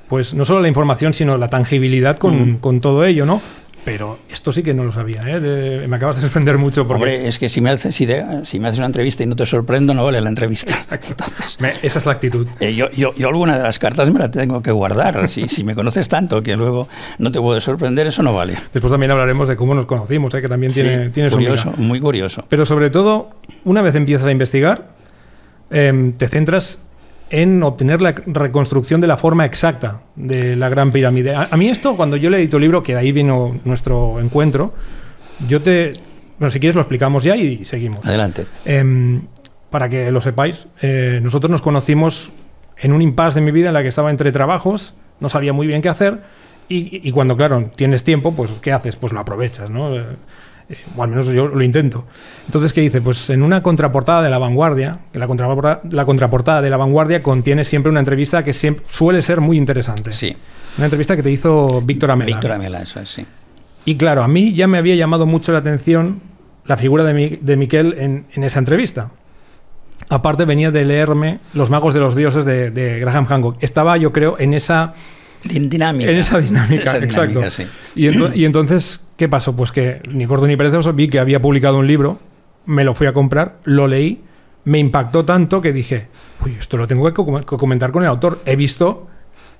pues 0.07 0.33
no 0.33 0.43
solo 0.43 0.62
la 0.62 0.67
información, 0.67 1.13
sino 1.13 1.38
la 1.38 1.50
tangibilidad 1.50 2.17
con, 2.17 2.57
con 2.57 2.81
todo 2.81 3.05
ello, 3.05 3.27
¿no? 3.27 3.41
Pero 3.86 4.19
esto 4.29 4.51
sí 4.51 4.63
que 4.63 4.74
no 4.74 4.83
lo 4.83 4.91
sabía, 4.91 5.24
¿eh? 5.25 5.86
me 5.88 5.95
acabas 5.95 6.17
de 6.17 6.21
sorprender 6.21 6.57
mucho. 6.57 6.86
Porque... 6.86 6.95
Hombre, 6.95 7.27
es 7.27 7.39
que 7.39 7.50
si 7.50 7.62
me, 7.62 7.69
haces, 7.69 7.95
si, 7.95 8.07
si 8.43 8.59
me 8.59 8.67
haces 8.67 8.77
una 8.77 8.88
entrevista 8.88 9.24
y 9.24 9.25
no 9.25 9.36
te 9.36 9.45
sorprendo, 9.45 9.93
no 9.93 10.03
vale 10.03 10.21
la 10.21 10.29
entrevista. 10.29 10.77
esa 11.81 12.00
es 12.00 12.05
la 12.05 12.12
actitud. 12.12 12.48
Eh, 12.59 12.75
yo, 12.75 12.89
yo, 12.91 13.12
yo, 13.15 13.27
alguna 13.29 13.57
de 13.57 13.63
las 13.63 13.79
cartas 13.79 14.12
me 14.12 14.19
la 14.19 14.29
tengo 14.29 14.62
que 14.62 14.71
guardar. 14.71 15.29
si, 15.29 15.48
si 15.48 15.63
me 15.63 15.75
conoces 15.75 16.07
tanto 16.07 16.43
que 16.43 16.55
luego 16.55 16.88
no 17.17 17.31
te 17.31 17.39
puedo 17.39 17.59
sorprender, 17.59 18.07
eso 18.07 18.21
no 18.21 18.33
vale. 18.33 18.55
Después 18.74 18.91
también 18.91 19.12
hablaremos 19.12 19.48
de 19.48 19.55
cómo 19.55 19.74
nos 19.74 19.86
conocimos, 19.86 20.33
¿eh? 20.33 20.41
que 20.41 20.50
también 20.50 20.74
tiene, 20.74 21.09
tiene 21.09 21.29
curioso, 21.29 21.74
muy 21.77 22.00
curioso. 22.00 22.43
Pero 22.50 22.65
sobre 22.65 22.89
todo, 22.89 23.31
una 23.63 23.81
vez 23.81 23.95
empiezas 23.95 24.27
a 24.27 24.31
investigar, 24.31 24.89
em, 25.69 26.13
te 26.13 26.27
centras 26.27 26.79
en 27.29 27.62
obtener 27.63 28.01
la 28.01 28.13
reconstrucción 28.25 29.01
de 29.01 29.07
la 29.07 29.17
forma 29.17 29.45
exacta 29.45 30.01
de 30.15 30.55
la 30.55 30.69
Gran 30.69 30.91
Pirámide. 30.91 31.36
A, 31.36 31.55
mí 31.57 31.69
esto, 31.69 31.95
cuando 31.95 32.17
yo 32.17 32.29
leí 32.29 32.48
tu 32.48 32.59
libro, 32.59 32.83
que 32.83 32.93
de 32.93 33.00
ahí 33.00 33.12
vino 33.12 33.59
nuestro 33.65 34.19
encuentro, 34.19 34.74
yo 35.48 35.62
te... 35.62 35.93
Bueno, 36.39 36.51
si 36.51 36.59
quieres 36.59 36.75
lo 36.75 36.81
explicamos 36.81 37.24
ya 37.24 37.36
y 37.36 37.65
seguimos. 37.65 38.05
Adelante. 38.05 38.45
Em, 38.65 39.21
para 39.69 39.89
que 39.89 40.12
lo 40.12 40.21
sepáis, 40.21 40.67
eh, 40.81 41.19
nosotros 41.21 41.51
nos 41.51 41.62
conocimos 41.62 42.31
en 42.77 42.93
un 42.93 43.01
impasse 43.01 43.39
de 43.39 43.45
mi 43.45 43.51
vida 43.51 43.67
en 43.67 43.74
la 43.74 43.83
que 43.83 43.89
estaba 43.89 44.09
entre 44.09 44.31
trabajos, 44.31 44.93
no 45.19 45.27
sabía 45.27 45.51
muy 45.51 45.67
bien 45.67 45.81
qué 45.81 45.89
hacer, 45.89 46.21
y, 46.69 47.07
y 47.07 47.12
cuando, 47.12 47.36
claro, 47.36 47.69
tienes 47.75 48.03
tiempo, 48.03 48.33
pues 48.33 48.51
¿qué 48.62 48.71
haces? 48.71 48.95
Pues 48.95 49.12
lo 49.12 49.19
aprovechas, 49.19 49.69
¿no? 49.69 49.95
Eh, 50.69 50.77
o 50.95 51.03
al 51.03 51.09
menos 51.09 51.27
yo 51.27 51.47
lo 51.47 51.63
intento. 51.63 52.05
Entonces, 52.45 52.73
¿qué 52.73 52.81
dice? 52.81 53.01
Pues 53.01 53.29
en 53.29 53.43
una 53.43 53.63
contraportada 53.63 54.21
de 54.21 54.29
La 54.29 54.38
Vanguardia, 54.38 54.99
que 55.11 55.19
la 55.19 55.27
contraportada, 55.27 55.81
la 55.89 56.05
contraportada 56.05 56.61
de 56.61 56.69
La 56.69 56.77
Vanguardia 56.77 57.21
contiene 57.21 57.65
siempre 57.65 57.89
una 57.89 57.99
entrevista 57.99 58.43
que 58.43 58.53
siempre, 58.53 58.85
suele 58.89 59.21
ser 59.21 59.41
muy 59.41 59.57
interesante. 59.57 60.11
Sí. 60.11 60.35
Una 60.77 60.85
entrevista 60.85 61.15
que 61.15 61.23
te 61.23 61.31
hizo 61.31 61.81
Víctor 61.81 62.11
Amela. 62.11 62.27
Víctor 62.27 62.51
Amela, 62.51 62.81
eso 62.81 62.99
es, 62.99 63.09
sí. 63.09 63.25
Y 63.85 63.97
claro, 63.97 64.23
a 64.23 64.27
mí 64.27 64.53
ya 64.53 64.67
me 64.67 64.77
había 64.77 64.95
llamado 64.95 65.25
mucho 65.25 65.51
la 65.51 65.59
atención 65.59 66.21
la 66.65 66.77
figura 66.77 67.03
de, 67.03 67.39
de 67.41 67.57
Miquel 67.57 67.95
en, 67.97 68.25
en, 68.33 68.43
esa 68.43 68.59
entrevista. 68.59 69.09
Aparte 70.09 70.45
venía 70.45 70.69
de 70.69 70.85
leerme 70.85 71.39
Los 71.53 71.71
magos 71.71 71.95
de 71.95 71.99
los 71.99 72.15
dioses 72.15 72.45
de, 72.45 72.69
de 72.69 72.99
Graham 72.99 73.25
Hancock. 73.25 73.57
Estaba, 73.61 73.97
yo 73.97 74.13
creo, 74.13 74.38
en 74.39 74.53
esa 74.53 74.93
dinámica. 75.43 76.10
En 76.10 76.17
esa 76.17 76.39
dinámica, 76.39 76.98
exacto. 76.98 77.41
Y, 77.96 78.08
y, 78.08 78.46
entonces, 78.46 79.05
¿qué 79.17 79.29
pasó? 79.29 79.55
Pues 79.55 79.72
que 79.72 80.01
ni 80.12 80.25
corto 80.25 80.48
ni 80.48 80.58
perezoso 80.58 80.93
vi 80.93 81.08
que 81.08 81.19
había 81.19 81.41
publicado 81.41 81.77
un 81.77 81.88
libro, 81.88 82.19
me 82.65 82.84
lo 82.84 82.93
fui 82.93 83.08
a 83.08 83.13
comprar, 83.13 83.60
lo 83.63 83.88
leí, 83.88 84.22
me 84.65 84.79
impactó 84.79 85.25
tanto 85.25 85.62
que 85.62 85.74
dije, 85.74 86.08
uy, 86.46 86.55
esto 86.60 86.77
lo 86.77 86.88
tengo 86.88 87.12
que 87.12 87.58
comentar 87.58 87.91
con 87.91 88.03
el 88.03 88.10
autor. 88.10 88.41
He 88.46 88.55
visto 88.55 89.08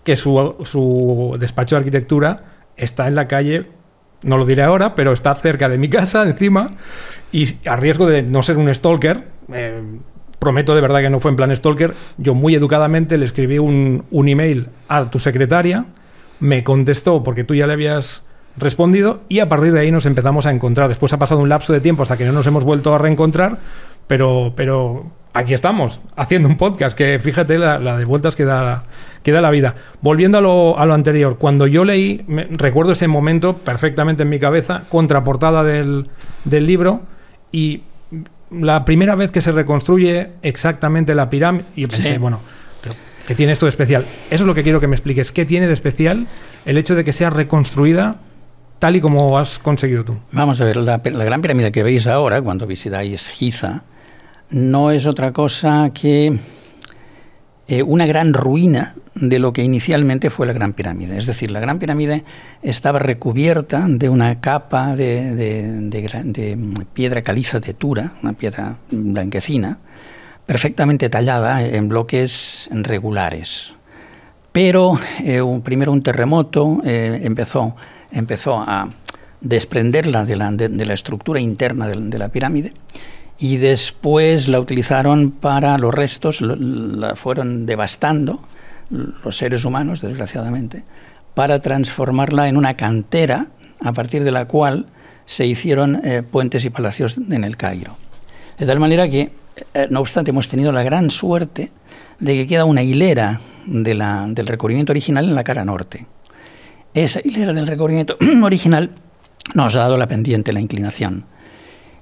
que 0.03 0.17
su, 0.17 0.55
su 0.63 1.36
despacho 1.39 1.75
de 1.75 1.79
arquitectura 1.79 2.43
está 2.77 3.07
en 3.07 3.15
la 3.15 3.27
calle, 3.27 3.67
no 4.24 4.38
lo 4.38 4.45
diré 4.45 4.63
ahora, 4.63 4.95
pero 4.95 5.13
está 5.13 5.33
cerca 5.36 5.69
de 5.69 5.77
mi 5.77 5.89
casa, 5.89 6.24
encima, 6.24 6.71
y 7.31 7.55
a 7.67 7.75
riesgo 7.75 8.05
de 8.05 8.24
no 8.24 8.43
ser 8.43 8.57
un 8.57 8.74
stalker, 8.74 9.24
eh, 9.53 9.81
prometo 10.39 10.74
de 10.74 10.81
verdad 10.81 11.01
que 11.01 11.10
no 11.10 11.19
fue 11.19 11.31
en 11.31 11.38
plan 11.38 11.55
stalker, 11.55 11.93
yo 12.17 12.34
muy 12.34 12.55
educadamente 12.55 13.17
le 13.17 13.25
escribí 13.25 13.60
un, 13.60 14.03
un 14.10 14.27
email 14.27 14.69
a 14.88 15.10
tu 15.10 15.19
secretaria, 15.19 15.86
me 16.39 16.63
contestó 16.63 17.24
porque 17.24 17.43
tú 17.43 17.55
ya 17.55 17.67
le 17.67 17.74
habías 17.74 18.24
respondido 18.58 19.22
y 19.29 19.39
a 19.39 19.50
partir 19.50 19.74
de 19.74 19.79
ahí 19.79 19.91
nos 19.91 20.05
empezamos 20.05 20.46
a 20.46 20.51
encontrar. 20.51 20.89
Después 20.89 21.13
ha 21.13 21.19
pasado 21.19 21.41
un 21.41 21.50
lapso 21.50 21.74
de 21.74 21.81
tiempo 21.81 22.03
hasta 22.03 22.17
que 22.17 22.25
no 22.25 22.31
nos 22.31 22.48
hemos 22.48 22.63
vuelto 22.63 22.93
a 22.93 22.98
reencontrar, 22.98 23.58
pero, 24.08 24.53
pero 24.55 25.12
aquí 25.34 25.53
estamos, 25.53 26.01
haciendo 26.15 26.50
un 26.50 26.58
podcast, 26.58 26.98
que 26.98 27.19
fíjate 27.19 27.58
la, 27.58 27.98
de 27.98 28.05
vueltas 28.05 28.36
que 28.36 28.46
da, 28.46 28.84
que 29.24 29.31
da, 29.31 29.41
la 29.41 29.51
vida. 29.51 29.75
Volviendo 30.01 30.38
a 30.38 30.41
lo, 30.41 30.79
a 30.79 30.86
lo 30.86 30.93
anterior, 30.93 31.38
cuando 31.38 31.67
yo 31.67 31.86
leí, 31.86 32.25
recuerdo 32.51 32.93
ese 32.93 33.08
momento 33.08 33.58
perfectamente 33.58 34.24
en 34.24 34.29
mi 34.29 34.39
cabeza, 34.39 34.84
contraportada 34.89 35.63
del, 35.63 36.10
del 36.46 36.65
libro, 36.65 37.01
y 37.51 37.84
la 38.51 38.86
primera 38.86 39.15
vez 39.15 39.32
que 39.32 39.41
se 39.41 39.51
reconstruye 39.51 40.29
exactamente 40.41 41.15
la 41.15 41.29
pirámide, 41.29 41.65
y 41.75 41.88
pensé, 41.88 42.18
bueno, 42.18 42.39
¿qué 43.27 43.36
tiene 43.36 43.53
esto 43.53 43.65
de 43.65 43.72
especial? 43.72 44.03
Eso 44.03 44.44
es 44.44 44.48
lo 44.48 44.56
que 44.56 44.63
quiero 44.63 44.79
que 44.79 44.88
me 44.88 44.96
expliques. 44.96 45.32
¿Qué 45.32 45.46
tiene 45.46 45.68
de 45.68 45.74
especial 45.74 46.27
el 46.65 46.77
hecho 46.77 46.96
de 46.96 47.03
que 47.03 47.13
sea 47.13 47.29
reconstruida 47.29 48.15
tal 48.79 48.96
y 48.96 49.01
como 49.01 49.38
has 49.38 49.60
conseguido 49.60 50.03
tú? 50.03 50.18
Vamos 50.32 50.62
a 50.62 50.65
ver, 50.65 50.77
la, 50.77 51.01
la 51.03 51.24
gran 51.24 51.41
pirámide 51.41 51.72
que 51.72 51.84
veis 51.84 52.08
ahora, 52.08 52.41
cuando 52.41 52.65
visitáis 52.65 53.29
Giza, 53.29 53.84
no 54.50 54.91
es 54.91 55.06
otra 55.06 55.32
cosa 55.32 55.91
que 55.94 56.38
eh, 57.71 57.83
una 57.83 58.07
gran 58.07 58.33
ruina 58.33 58.95
de 59.13 59.38
lo 59.38 59.53
que 59.53 59.61
inicialmente 59.61 60.31
fue 60.31 60.47
la 60.47 60.53
Gran 60.53 60.73
Pirámide. 60.73 61.19
Es 61.19 61.27
decir, 61.27 61.51
la 61.51 61.59
Gran 61.59 61.77
Pirámide 61.77 62.23
estaba 62.63 62.97
recubierta 62.97 63.85
de 63.88 64.09
una 64.09 64.39
capa 64.39 64.95
de, 64.95 65.85
piedra 66.93 67.21
caliza 67.21 67.59
de 67.59 67.75
Tura, 67.75 68.13
una 68.23 68.33
piedra 68.33 68.77
blanquecina, 68.89 69.77
perfectamente 70.47 71.09
tallada 71.09 71.63
en 71.63 71.89
bloques 71.89 72.71
regulares. 72.71 73.73
Pero 74.51 74.97
eh, 75.23 75.43
primero 75.63 75.91
un 75.91 76.01
terremoto 76.01 76.81
eh, 76.83 77.19
empezó, 77.21 77.75
empezó 78.11 78.55
a 78.57 78.89
desprenderla 79.41 80.25
de 80.25 80.38
la, 80.38 80.93
estructura 80.95 81.39
interna 81.39 81.88
de 81.88 82.17
la 82.17 82.29
pirámide 82.29 82.73
y 83.39 83.58
después 83.58 84.48
la 84.50 84.60
utilizaron 84.60 85.31
para 85.31 85.77
los 85.77 85.93
restos, 85.93 86.41
la 86.41 87.15
fueron 87.15 87.65
devastando 87.65 88.41
los 88.89 89.38
seres 89.38 89.63
humanos, 89.63 90.01
desgraciadamente, 90.01 90.84
para 91.34 91.62
transformarla 91.62 92.50
en 92.50 92.58
una 92.58 92.75
cantera 92.75 93.48
a 93.81 93.93
partir 93.93 94.24
de 94.24 94.31
la 94.31 94.46
cual 94.46 94.88
se 95.25 95.46
hicieron 95.46 96.01
eh, 96.03 96.22
puentes 96.24 96.65
y 96.65 96.69
palacios 96.69 97.17
en 97.17 97.43
el 97.43 97.55
Cairo. 97.55 97.96
De 98.58 98.65
tal 98.65 98.79
manera 98.79 99.08
que, 99.08 99.31
eh, 99.74 99.88
no 99.89 100.01
obstante, 100.01 100.31
hemos 100.31 100.50
tenido 100.50 100.72
la 100.72 100.84
gran 100.84 101.10
suerte 101.10 101.72
de 102.19 102.34
que 102.34 102.48
queda 102.48 102.65
una 102.65 102.84
hilera 102.84 103.39
del 103.65 104.48
recubrimiento 104.48 104.91
original 104.91 105.25
en 105.25 105.36
la 105.36 105.43
cara 105.43 105.63
norte. 105.63 106.05
Esa 106.93 107.22
hilera 107.24 107.53
del 107.53 107.67
recubrimiento 107.67 108.17
original 108.43 108.89
nos 109.53 109.75
ha 109.75 109.81
dado 109.81 109.96
la 109.98 110.08
pendiente, 110.08 110.51
la 110.51 110.60
inclinación. 110.60 111.25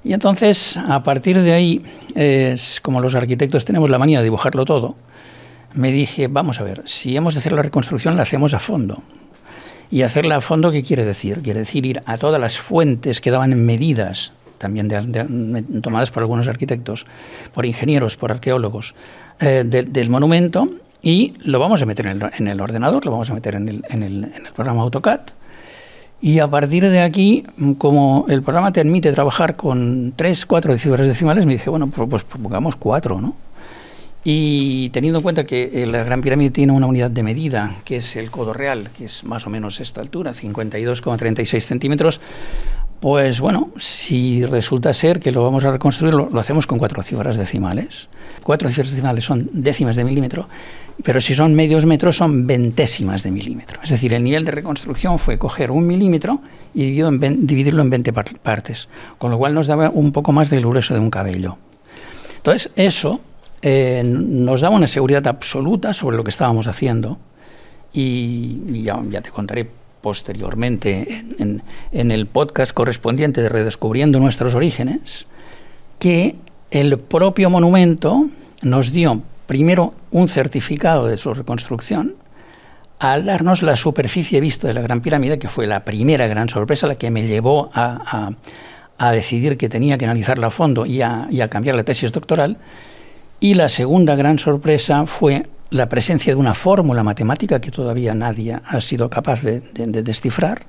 Y 0.08 0.14
entonces, 0.14 0.78
a 0.78 1.04
partir 1.04 1.42
de 1.42 1.52
ahí, 1.52 1.84
es 2.16 2.80
como 2.80 3.02
los 3.02 3.14
arquitectos 3.14 3.66
tenemos 3.66 3.90
la 3.90 4.00
manía 4.00 4.20
de 4.20 4.24
dibujarlo 4.24 4.64
todo, 4.64 4.96
me 5.74 5.92
dije, 5.92 6.30
vamos 6.30 6.62
a 6.62 6.64
ver, 6.64 6.82
si 6.86 7.18
hemos 7.18 7.34
de 7.34 7.40
hacer 7.40 7.52
la 7.52 7.62
reconstrucción, 7.62 8.16
la 8.16 8.24
hacemos 8.24 8.54
a 8.54 8.60
fondo. 8.60 9.04
Y 9.92 10.04
hacerla 10.04 10.38
a 10.38 10.42
fondo, 10.42 10.72
¿qué 10.72 10.82
quiere 10.82 11.04
decir? 11.04 11.42
Quiere 11.42 11.60
decir 11.60 11.86
ir 11.86 12.02
a 12.06 12.18
todas 12.18 12.40
las 12.40 12.58
fuentes 12.58 13.20
que 13.20 13.32
daban 13.32 13.54
medidas, 13.66 14.32
también 14.60 14.88
tomadas 15.82 16.10
por 16.12 16.24
algunos 16.24 16.48
arquitectos, 16.48 17.06
por 17.54 17.66
ingenieros, 17.66 18.16
por 18.16 18.32
arqueólogos, 18.32 18.96
eh, 19.42 19.66
del 19.66 20.10
monumento 20.10 20.70
y 21.02 21.34
lo 21.44 21.60
vamos 21.60 21.82
a 21.82 21.86
meter 21.86 22.08
en 22.08 22.48
el, 22.48 22.62
ordenador, 22.62 23.04
lo 23.04 23.12
vamos 23.12 23.30
a 23.30 23.34
meter 23.34 23.56
en 23.56 23.68
el, 23.68 23.86
en 23.90 24.04
el 24.04 24.54
programa 24.56 24.84
AutoCAD. 24.84 25.20
Y 26.20 26.40
a 26.40 26.48
partir 26.48 26.88
de 26.90 27.02
aquí, 27.02 27.44
como 27.78 28.26
el 28.28 28.42
programa 28.42 28.72
te 28.72 28.82
admite 28.82 29.12
trabajar 29.12 29.56
con 29.56 30.14
tres, 30.16 30.46
cuatro 30.46 30.76
cifras 30.78 31.08
decimales, 31.08 31.46
me 31.46 31.54
dije, 31.54 31.70
bueno, 31.70 31.88
pues, 31.88 32.10
pues 32.10 32.24
pongamos 32.24 32.76
cuatro, 32.76 33.22
¿no? 33.22 33.36
Y 34.24 34.90
teniendo 34.90 35.20
en 35.20 35.24
cuenta 35.24 35.46
que 35.46 35.86
la 35.86 36.04
Gran 36.04 36.22
Pirámide 36.22 36.50
tiene 36.50 36.74
una 36.74 36.88
unidad 36.88 37.10
de 37.10 37.24
medida, 37.24 37.78
que 37.86 37.98
es 37.98 38.16
el 38.18 38.30
codo 38.30 38.52
real, 38.52 38.90
que 38.98 39.06
es 39.06 39.24
más 39.24 39.48
o 39.48 39.50
menos 39.50 39.80
esta 39.80 40.02
altura, 40.02 40.34
52,36 40.34 41.60
centímetros, 41.62 42.20
pues 43.00 43.40
bueno, 43.40 43.70
si 43.78 44.44
resulta 44.46 44.92
ser 44.94 45.20
que 45.20 45.32
lo 45.32 45.44
vamos 45.44 45.66
a 45.66 45.72
reconstruir, 45.72 46.14
lo, 46.14 46.40
hacemos 46.40 46.66
con 46.66 46.80
cuatro 46.80 47.04
cifras 47.04 47.38
decimales. 47.38 48.10
Cuatro 48.44 48.70
cifras 48.70 48.90
decimales 48.90 49.24
son 49.24 49.50
décimas 49.54 49.96
de 49.96 50.04
milímetro, 50.04 50.48
pero 51.04 51.22
si 51.22 51.36
son 51.36 51.54
medios 51.54 51.86
metros 51.86 52.18
son 52.18 52.48
ventésimas 52.48 53.24
de 53.24 53.32
milímetro. 53.32 53.80
Es 53.84 53.92
decir, 53.92 54.14
el 54.14 54.24
nivel 54.24 54.46
de 54.46 54.52
reconstrucción 54.52 55.20
fue 55.20 55.38
coger 55.38 55.70
un 55.70 55.86
milímetro 55.86 56.42
y 56.74 56.92
dividirlo 56.92 57.82
en 57.82 57.90
20 57.90 58.14
partes, 58.14 58.90
con 59.18 59.32
lo 59.32 59.38
cual 59.38 59.54
nos 59.54 59.68
daba 59.68 59.90
un 59.90 60.12
poco 60.12 60.32
más 60.32 60.50
del 60.50 60.66
grueso 60.66 60.94
de 60.94 61.00
un 61.00 61.12
cabello. 61.12 61.58
Entonces, 62.38 62.72
eso 62.76 63.22
eh, 63.62 64.04
nos 64.06 64.62
daba 64.62 64.76
una 64.76 64.88
seguridad 64.88 65.28
absoluta 65.28 65.94
sobre 65.94 66.18
lo 66.18 66.24
que 66.24 66.30
estábamos 66.30 66.68
haciendo 66.68 67.18
y, 67.92 68.84
ya, 68.84 69.02
te 69.22 69.32
contaré 69.32 69.68
posteriormente 70.02 71.24
en, 71.40 72.12
el 72.12 72.28
podcast 72.28 72.74
correspondiente 72.74 73.42
de 73.42 73.50
Redescubriendo 73.50 74.20
nuestros 74.20 74.56
orígenes, 74.56 75.28
que 76.00 76.36
el 76.72 76.98
propio 77.00 77.50
monumento 77.50 78.30
nos 78.62 78.92
dio 78.92 79.22
primero 79.46 79.94
un 80.12 80.28
certificado 80.28 81.08
de 81.08 81.18
su 81.18 81.34
reconstrucción, 81.34 82.16
al 83.00 83.26
darnos 83.26 83.62
la 83.62 83.76
superficie 83.76 84.42
vista 84.42 84.68
de 84.68 84.74
la 84.74 84.82
Gran 84.82 85.02
Pirámide, 85.02 85.40
que 85.40 85.50
fue 85.50 85.68
la 85.68 85.86
primera 85.86 86.28
gran 86.28 86.50
sorpresa, 86.50 86.88
la 86.88 86.96
que 86.96 87.12
me 87.12 87.28
llevó 87.28 87.70
a, 87.74 88.32
a, 88.98 89.12
decidir 89.12 89.58
que 89.58 89.70
tenía 89.70 89.98
que 89.98 90.06
analizarla 90.06 90.48
a 90.48 90.52
fondo 90.52 90.84
a, 90.84 91.28
y 91.30 91.42
a 91.42 91.48
cambiar 91.48 91.76
la 91.76 91.84
tesis 91.84 92.12
doctoral, 92.12 92.58
y 93.40 93.54
la 93.54 93.70
segunda 93.70 94.16
gran 94.16 94.40
sorpresa 94.40 95.06
fue 95.06 95.46
la 95.70 95.90
presencia 95.90 96.34
de 96.34 96.40
una 96.40 96.54
fórmula 96.54 97.04
matemática 97.04 97.60
que 97.60 97.72
todavía 97.72 98.14
nadie 98.14 98.60
ha 98.66 98.82
sido 98.82 99.10
capaz 99.10 99.42
de, 99.42 99.62
descifrar, 100.04 100.60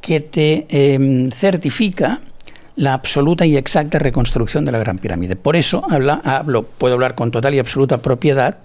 que 0.00 0.20
te 0.20 0.66
em, 0.68 1.30
certifica 1.30 2.20
la 2.76 2.92
absoluta 2.92 3.46
y 3.46 3.56
exacta 3.56 3.98
reconstrucción 3.98 4.64
de 4.64 4.72
la 4.72 4.78
Gran 4.78 4.98
Pirámide. 4.98 5.36
Por 5.36 5.56
eso 5.56 5.82
hablo, 6.24 6.64
puedo 6.78 6.94
hablar 6.94 7.14
con 7.14 7.30
total 7.30 7.54
y 7.54 7.58
absoluta 7.58 7.98
propiedad 7.98 8.56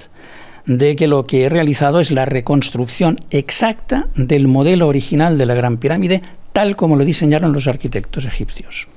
de 0.66 0.96
que 0.96 1.08
lo 1.08 1.26
que 1.26 1.44
he 1.44 1.50
realizado 1.50 2.00
es 2.00 2.12
la 2.12 2.26
reconstrucción 2.26 3.18
exacta 3.30 4.08
del 4.16 4.48
modelo 4.48 4.88
original 4.88 5.38
de 5.38 5.46
la 5.46 5.54
Gran 5.54 5.78
Pirámide, 5.78 6.22
tal 6.54 6.76
como 6.76 6.96
lo 6.96 7.06
diseñaron 7.06 7.54
los 7.54 7.68
arquitectos 7.68 8.26
egipcios. 8.26 8.88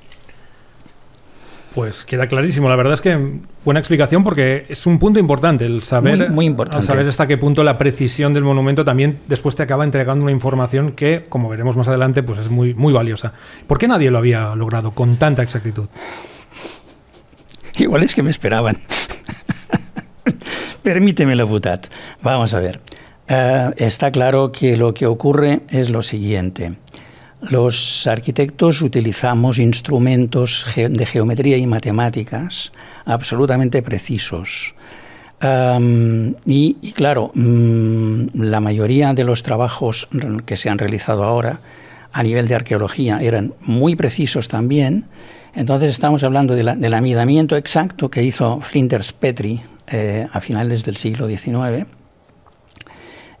Pues 1.73 2.05
queda 2.05 2.27
clarísimo. 2.27 2.69
La 2.69 2.75
verdad 2.75 2.93
es 2.93 3.01
que 3.01 3.17
buena 3.65 3.79
explicación 3.79 4.23
porque 4.23 4.65
es 4.69 4.85
un 4.85 4.99
punto 4.99 5.19
importante 5.19 5.65
el 5.65 5.81
saber, 5.81 6.29
muy, 6.29 6.45
importante. 6.45 6.85
saber 6.85 7.07
hasta 7.07 7.25
qué 7.25 7.37
punto 7.37 7.63
la 7.63 7.79
precisión 7.79 8.33
del 8.33 8.43
monumento 8.43 8.85
también 8.85 9.17
después 9.27 9.55
te 9.55 9.63
acaba 9.63 9.83
entregando 9.83 10.23
una 10.23 10.31
información 10.31 10.91
que, 10.91 11.25
como 11.29 11.49
veremos 11.49 11.75
más 11.75 11.87
adelante, 11.87 12.21
pues 12.21 12.39
es 12.39 12.49
muy, 12.49 12.75
muy 12.75 12.93
valiosa. 12.93 13.33
¿Por 13.65 13.79
qué 13.79 13.87
nadie 13.87 14.11
lo 14.11 14.19
había 14.19 14.55
logrado 14.55 14.91
con 14.91 15.17
tanta 15.17 15.41
exactitud? 15.41 15.87
Igual 17.79 18.03
es 18.03 18.13
que 18.13 18.21
me 18.21 18.29
esperaban. 18.29 18.77
Permíteme 20.83 21.35
la 21.35 21.47
putat. 21.47 21.87
Vamos 22.21 22.53
a 22.53 22.59
ver. 22.59 22.81
Eh, 23.27 23.71
está 23.77 24.11
claro 24.11 24.51
que 24.51 24.77
lo 24.77 24.93
que 24.93 25.07
ocurre 25.07 25.61
es 25.69 25.89
lo 25.89 26.03
siguiente. 26.03 26.73
Los 27.49 28.07
arquitectos 28.07 28.81
utilizamos 28.81 29.59
instrumentos 29.59 30.65
de 30.75 31.05
geometría 31.05 31.57
y 31.57 31.67
matemáticas 31.67 32.71
absolutamente 33.05 33.81
precisos. 33.81 34.75
y, 36.45 36.91
claro, 36.93 37.31
mm, 37.33 38.27
la 38.33 38.61
mayoría 38.61 39.13
de 39.13 39.25
los 39.25 39.43
trabajos 39.43 40.07
que 40.45 40.55
se 40.55 40.69
han 40.69 40.77
realizado 40.77 41.25
ahora 41.25 41.59
a 42.13 42.23
nivel 42.23 42.47
de 42.47 42.55
arqueología 42.55 43.19
eran 43.19 43.53
muy 43.59 43.97
precisos 43.97 44.47
también. 44.47 45.05
Entonces 45.53 45.89
estamos 45.89 46.23
hablando 46.23 46.55
del 46.55 46.93
amidamiento 46.93 47.57
exacto 47.57 48.09
que 48.09 48.23
hizo 48.23 48.61
Flinders 48.61 49.11
Petrie 49.11 49.59
eh, 49.87 50.27
a 50.31 50.39
finales 50.39 50.85
del 50.85 50.95
siglo 50.95 51.27
XIX 51.27 51.87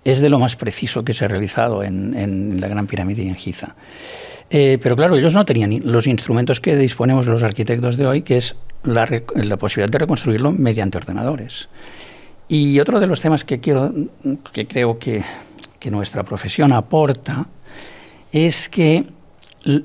es 0.05 0.21
de 0.21 0.29
lo 0.29 0.39
más 0.39 0.55
preciso 0.55 1.03
que 1.03 1.13
se 1.13 1.25
ha 1.25 1.27
realizado 1.27 1.83
en, 1.83 2.59
la 2.59 2.67
Gran 2.67 2.87
Pirámide 2.87 3.23
y 3.23 3.29
en 3.29 3.35
Giza. 3.35 3.75
Eh, 4.49 4.77
pero 4.81 4.95
claro, 4.95 5.15
ellos 5.15 5.33
no 5.33 5.45
tenían 5.45 5.79
los 5.83 6.07
instrumentos 6.07 6.59
que 6.59 6.75
disponemos 6.75 7.25
los 7.25 7.43
arquitectos 7.43 7.97
de 7.97 8.05
hoy, 8.05 8.21
que 8.21 8.37
es 8.37 8.55
la, 8.83 9.07
posibilidad 9.57 9.89
de 9.89 9.97
reconstruirlo 9.97 10.51
mediante 10.51 10.97
ordenadores. 10.97 11.69
Y 12.47 12.79
otro 12.79 12.99
de 12.99 13.07
los 13.07 13.21
temas 13.21 13.43
que, 13.43 13.59
quiero, 13.59 13.91
que 14.51 14.67
creo 14.67 14.99
que, 14.99 15.23
nuestra 15.89 16.23
profesión 16.23 16.71
aporta 16.71 17.45
es 18.31 18.69
que 18.69 19.03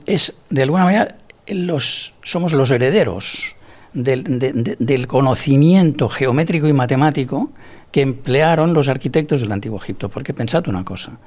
es, 0.06 0.32
de 0.48 0.62
alguna 0.62 0.84
manera 0.84 1.16
los, 1.48 2.14
somos 2.22 2.52
los 2.52 2.70
herederos 2.70 3.56
del 3.94 5.06
conocimiento 5.08 6.08
geométrico 6.08 6.68
y 6.68 6.72
matemático 6.72 7.50
que 7.90 8.02
emplearon 8.02 8.74
los 8.74 8.88
arquitectos 8.88 9.40
del 9.40 9.52
Antiguo 9.52 9.78
Egipto. 9.78 10.08
Porque 10.08 10.34
pensad 10.34 10.68
una 10.68 10.84
cosa, 10.84 11.18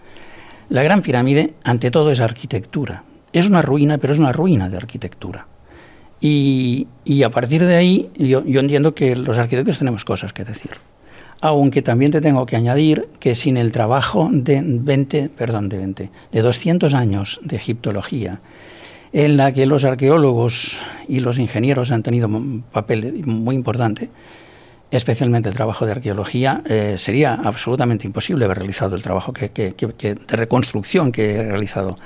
la 0.70 0.84
Gran 0.84 1.02
Pirámide 1.02 1.54
ante 1.64 1.92
todo 1.92 2.12
es 2.12 2.22
arquitectura. 2.22 3.04
Es 3.34 3.48
una 3.48 3.62
ruina, 3.62 3.98
pero 3.98 4.14
es 4.14 4.20
una 4.20 4.32
ruina 4.32 4.70
de 4.70 4.78
arquitectura. 4.78 5.48
Y, 6.22 6.88
a 7.26 7.30
partir 7.30 7.66
de 7.66 7.76
ahí 7.76 8.10
yo, 8.16 8.42
entiendo 8.46 8.94
que 8.94 9.16
los 9.16 9.40
arquitectos 9.40 9.80
tenemos 9.80 10.06
cosas 10.06 10.34
que 10.34 10.44
decir. 10.44 10.72
Aunque 11.42 11.82
también 11.82 12.12
te 12.12 12.22
tengo 12.22 12.46
que 12.46 12.56
añadir 12.56 13.08
que 13.20 13.34
sin 13.34 13.58
el 13.58 13.72
trabajo 13.72 14.30
de 14.32 14.62
20, 14.64 15.30
perdón, 15.30 15.70
de 15.70 15.78
20, 15.78 16.10
de 16.32 16.42
200 16.42 16.94
años 16.94 17.40
de 17.44 17.56
egiptología, 17.56 18.42
en 19.12 19.38
la 19.38 19.52
que 19.52 19.66
los 19.66 19.84
arqueólogos 19.84 20.78
y 21.08 21.20
los 21.20 21.40
ingenieros 21.40 21.92
han 21.92 22.04
tenido 22.04 22.28
un 22.28 22.64
papel 22.72 23.24
muy 23.26 23.56
importante, 23.56 24.10
especialmente 24.92 25.50
el 25.50 25.56
trabajo 25.56 25.86
de 25.86 25.94
arqueología, 25.94 26.62
eh, 26.66 26.96
sería 26.98 27.34
absolutamente 27.34 28.06
imposible 28.06 28.46
haber 28.46 28.58
realizado 28.58 28.96
el 28.96 29.02
trabajo 29.02 29.34
que, 29.34 29.50
de 29.50 30.36
reconstrucción 30.36 31.12
que 31.12 31.36
he 31.36 31.44
realizado 31.44 31.98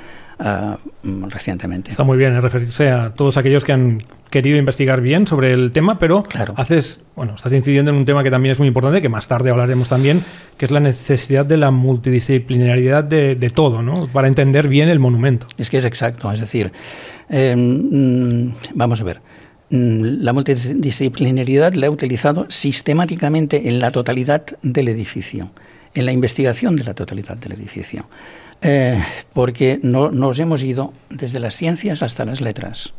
mm, 1.04 1.26
recientemente. 1.30 1.92
Está 1.92 2.04
muy 2.04 2.18
bien 2.18 2.40
referirse 2.42 2.92
a 2.92 3.14
todos 3.14 3.38
aquellos 3.38 3.66
que 3.66 3.74
han 3.74 3.98
querido 4.30 4.58
investigar 4.58 5.02
bien 5.02 5.26
sobre 5.26 5.54
el 5.54 5.72
tema, 5.72 5.98
pero 5.98 6.24
haces, 6.58 7.00
bueno, 7.16 7.36
estás 7.36 7.54
incidiendo 7.54 7.90
en 7.90 7.98
un 7.98 8.06
tema 8.06 8.22
que 8.22 8.30
también 8.30 8.52
es 8.52 8.60
muy 8.60 8.68
importante, 8.68 9.02
que 9.02 9.10
más 9.10 9.28
tarde 9.28 9.50
hablaremos 9.50 9.90
también, 9.90 10.22
que 10.58 10.66
es 10.66 10.72
la 10.72 10.80
necesidad 10.80 11.46
de 11.46 11.58
la 11.58 11.72
multidisciplinaridad 11.72 13.04
de, 13.04 13.50
todo, 13.50 13.82
¿no? 13.82 13.94
Para 14.14 14.28
entender 14.28 14.68
bien 14.68 14.90
el 14.90 15.00
monumento. 15.00 15.48
Es 15.58 15.70
que 15.70 15.78
es 15.78 15.86
exacto, 15.86 16.32
es 16.32 16.42
decir, 16.42 16.72
em, 17.30 18.50
mm, 18.50 18.54
vamos 18.76 19.02
a 19.02 19.04
ver. 19.06 19.22
Mm, 19.70 20.22
la 20.22 20.32
multidisciplinaridad 20.32 21.74
la 21.74 21.88
he 21.88 21.90
utilizado 21.90 22.46
sistemáticamente 22.50 23.68
en 23.68 23.80
la 23.80 23.90
totalidad 23.90 24.46
del 24.62 24.90
edificio, 24.90 25.50
en 25.96 26.06
la 26.06 26.12
investigación 26.12 26.76
de 26.76 26.84
la 26.84 26.94
totalidad 26.94 27.36
del 27.38 27.54
edificio, 27.54 28.08
eh, 28.62 29.04
porque 29.34 29.80
no, 29.82 30.12
nos 30.12 30.38
hemos 30.38 30.62
ido 30.62 30.94
desde 31.10 31.40
las 31.40 31.56
ciencias 31.56 32.04
hasta 32.04 32.26
las 32.26 32.42
letras. 32.42 32.94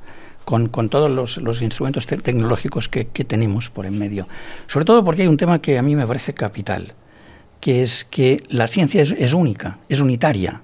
Con, 0.44 0.68
todos 0.88 1.10
los, 1.10 1.60
instrumentos 1.60 2.06
tecnológicos 2.06 2.88
que, 2.88 3.04
tenemos 3.04 3.68
por 3.68 3.84
en 3.84 3.98
medio. 3.98 4.28
Sobre 4.68 4.84
todo 4.84 5.02
porque 5.02 5.22
hay 5.22 5.28
un 5.28 5.36
tema 5.36 5.60
que 5.60 5.76
a 5.76 5.82
mí 5.82 5.96
me 5.96 6.06
parece 6.06 6.34
capital, 6.34 6.94
que 7.60 7.82
es 7.82 8.04
que 8.04 8.44
la 8.48 8.68
ciencia 8.68 9.02
es 9.02 9.32
única, 9.32 9.80
es 9.88 9.98
unitaria 9.98 10.62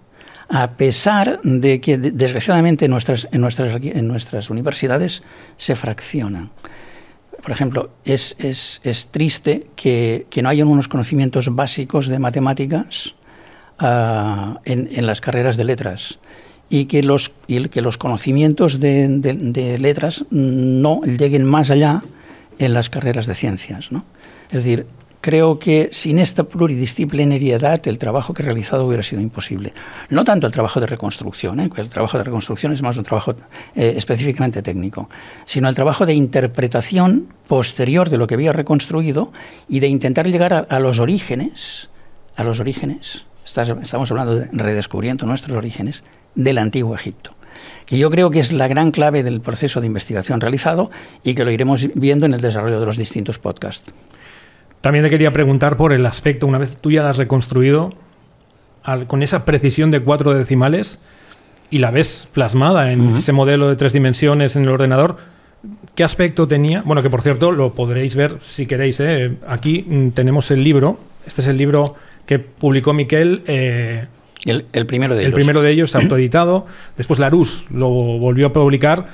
a 0.55 0.73
pesar 0.73 1.41
de 1.43 1.81
que 1.81 1.97
desgraciadamente 1.97 2.85
en 2.85 2.91
nuestras, 2.91 3.27
en 3.33 3.41
nuestras, 3.41 3.75
en 3.83 4.07
nuestras 4.07 4.51
universidades 4.51 5.23
se 5.57 5.75
fraccionan. 5.75 6.51
Por 7.43 7.53
ejemplo, 7.53 7.89
es, 8.05 8.37
triste 9.11 9.67
que, 9.75 10.27
no 10.43 10.51
haya 10.51 10.67
unos 10.67 10.89
conocimientos 10.89 11.55
básicos 11.55 12.07
de 12.07 12.19
matemáticas 12.19 13.15
ah, 13.79 14.61
en, 14.67 15.07
las 15.07 15.23
carreras 15.23 15.57
de 15.57 15.65
letras 15.65 16.19
y 16.69 16.85
que 16.85 17.03
los, 17.03 17.33
que 17.49 17.81
los 17.81 17.97
conocimientos 17.97 18.79
de, 18.79 19.79
letras 19.81 20.27
no 20.31 21.01
lleguen 21.01 21.47
más 21.47 21.71
allá 21.71 22.03
en 22.59 22.75
las 22.75 22.91
carreras 22.91 23.27
de 23.27 23.35
ciencias. 23.35 23.89
Es 24.51 24.61
decir, 24.61 24.87
creo 25.23 25.59
que 25.59 25.89
sin 25.93 26.19
esta 26.19 26.43
pluridisciplinariedad 26.45 27.81
el 27.87 27.97
trabajo 27.97 28.35
que 28.35 28.43
he 28.43 28.45
realizado 28.45 28.85
hubiera 28.85 29.05
sido 29.05 29.23
imposible. 29.23 29.73
No 30.11 30.25
tanto 30.25 30.49
el 30.49 30.53
trabajo 30.53 30.81
de 30.81 30.87
reconstrucción, 30.87 31.61
¿eh? 31.61 31.71
el 31.77 31.89
trabajo 31.89 32.19
de 32.19 32.25
reconstrucción 32.25 32.73
es 32.73 32.83
más 32.83 32.97
un 32.99 33.05
trabajo 33.05 33.35
eh, 33.75 33.95
específicamente 33.97 34.63
técnico, 34.63 35.09
sino 35.45 35.69
el 35.69 35.77
trabajo 35.77 36.05
de 36.05 36.15
interpretación 36.15 37.29
posterior 37.47 38.11
de 38.11 38.19
lo 38.19 38.27
que 38.27 38.35
había 38.35 38.53
reconstruido 38.53 39.33
y 39.69 39.79
de 39.79 39.87
intentar 39.87 40.27
llegar 40.27 40.67
a, 40.69 40.79
los 40.81 40.99
orígenes, 40.99 41.89
a 42.35 42.43
los 42.43 42.59
orígenes, 42.59 43.25
estamos 43.45 44.11
hablando 44.11 44.35
de 44.35 44.49
redescubriendo 44.51 45.25
nuestros 45.25 45.57
orígenes 45.57 46.03
del 46.35 46.59
antiguo 46.59 46.95
Egipto 46.95 47.31
que 47.87 47.99
yo 47.99 48.11
creo 48.11 48.31
que 48.31 48.39
es 48.39 48.53
la 48.53 48.67
gran 48.67 48.91
clave 48.91 49.23
del 49.23 49.41
proceso 49.41 49.81
de 49.81 49.87
investigación 49.87 50.41
realizado 50.41 50.91
y 51.23 51.35
que 51.35 51.45
lo 51.45 51.51
iremos 51.51 51.89
viendo 51.95 52.27
en 52.27 52.35
el 52.35 52.41
desarrollo 52.41 52.81
de 52.81 52.87
los 52.87 52.97
distintos 52.97 53.39
podcasts. 53.39 53.93
También 54.83 55.05
te 55.05 55.11
quería 55.11 55.33
preguntar 55.33 55.77
por 55.77 55.93
el 55.93 56.05
aspecto, 56.05 56.47
una 56.47 56.59
vez 56.59 56.77
tú 56.77 56.91
ya 56.91 57.03
la 57.03 57.09
has 57.09 57.17
reconstruido, 57.17 57.95
con 59.07 59.23
esa 59.23 59.45
precisión 59.45 59.93
de 59.93 60.01
cuatro 60.01 60.35
decimales 60.35 60.99
y 61.71 61.79
la 61.79 61.93
ves 61.93 62.29
plasmada 62.33 62.93
en 62.93 63.17
ese 63.17 63.33
modelo 63.33 63.69
de 63.69 63.77
tres 63.77 63.93
dimensiones 63.93 64.57
en 64.57 64.65
el 64.65 64.69
ordenador, 64.71 65.19
¿qué 65.95 66.03
aspecto 66.03 66.49
tenía? 66.49 66.83
Bueno, 66.85 67.01
que 67.03 67.11
por 67.11 67.23
cierto 67.23 67.53
lo 67.53 67.73
podréis 67.75 68.17
ver 68.17 68.39
si 68.43 68.67
queréis. 68.67 68.99
¿eh? 68.99 69.37
Aquí 69.47 69.87
mm, 69.87 70.09
tenemos 70.11 70.51
el 70.51 70.65
libro, 70.65 70.99
este 71.27 71.43
es 71.43 71.47
el 71.47 71.57
libro 71.57 71.95
que 72.27 72.41
publicó 72.41 72.93
Miquel. 72.93 73.43
Eh, 73.47 74.07
el, 74.45 74.87
primero 74.87 75.15
de 75.15 75.23
ellos. 75.23 75.29
El 75.29 75.35
primero 75.35 75.63
de 75.63 75.71
ellos, 75.71 75.95
autoeditado. 75.95 76.67
Después 76.97 77.21
Larus 77.21 77.65
lo 77.71 77.89
volvió 77.89 78.49
a 78.49 78.53
publicar. 78.53 79.07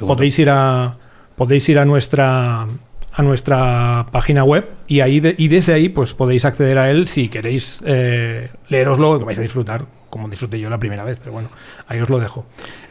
podéis 0.00 0.38
ir 0.38 0.48
a 0.48 0.96
podéis 1.36 1.68
ir 1.68 1.78
a 1.78 1.84
nuestra 1.84 2.66
a 3.14 3.22
nuestra 3.22 4.06
página 4.10 4.42
web 4.44 4.68
y 4.86 5.00
ahí 5.00 5.20
y 5.36 5.48
desde 5.48 5.74
ahí 5.74 5.88
pues 5.88 6.14
podéis 6.14 6.44
acceder 6.44 6.78
a 6.78 6.90
él 6.90 7.08
si 7.08 7.28
queréis 7.28 7.80
eh, 7.84 8.50
leeroslo 8.68 9.18
que 9.18 9.24
vais 9.24 9.38
a 9.38 9.42
disfrutar 9.42 9.84
como 10.08 10.28
disfruté 10.28 10.58
yo 10.58 10.70
la 10.70 10.78
primera 10.78 11.04
vez 11.04 11.18
pero 11.18 11.32
bueno 11.32 11.50
ahí 11.88 12.00
os 12.00 12.08
lo 12.08 12.18
dejo. 12.18 12.46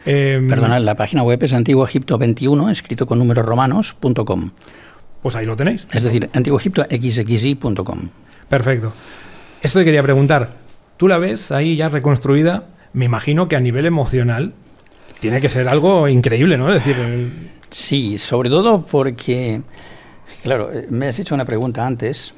Eh, 0.06 0.40
Perdona, 0.48 0.78
la 0.78 0.94
página 0.94 1.22
web 1.22 1.42
es 1.42 1.52
antiguoegipto21 1.52 2.70
escrito 2.70 3.06
con 3.06 3.18
números 3.18 3.44
romanos.com 3.44 4.50
pues 5.22 5.36
ahí 5.36 5.46
lo 5.46 5.56
tenéis. 5.56 5.86
Es 5.92 6.02
decir 6.04 6.30
antiguoegiptoxxi.com 6.32 8.08
perfecto. 8.48 8.92
Esto 9.60 9.80
te 9.80 9.84
quería 9.84 10.02
preguntar 10.02 10.50
tú 10.96 11.08
la 11.08 11.18
ves 11.18 11.50
ahí 11.50 11.74
ya 11.74 11.88
reconstruida 11.88 12.68
me 12.92 13.06
imagino 13.06 13.48
que 13.48 13.56
a 13.56 13.60
nivel 13.60 13.86
emocional 13.86 14.52
tiene 15.18 15.40
que 15.40 15.48
ser 15.48 15.68
algo 15.68 16.06
increíble 16.08 16.58
no 16.58 16.72
es 16.72 16.84
decir 16.84 16.96
sí 17.70 18.18
sobre 18.18 18.50
todo 18.50 18.84
porque 18.86 19.62
Claro, 20.42 20.72
eh, 20.72 20.86
me 20.90 21.06
has 21.06 21.18
hecho 21.18 21.34
una 21.34 21.44
pregunta 21.44 21.86
antes 21.86 22.34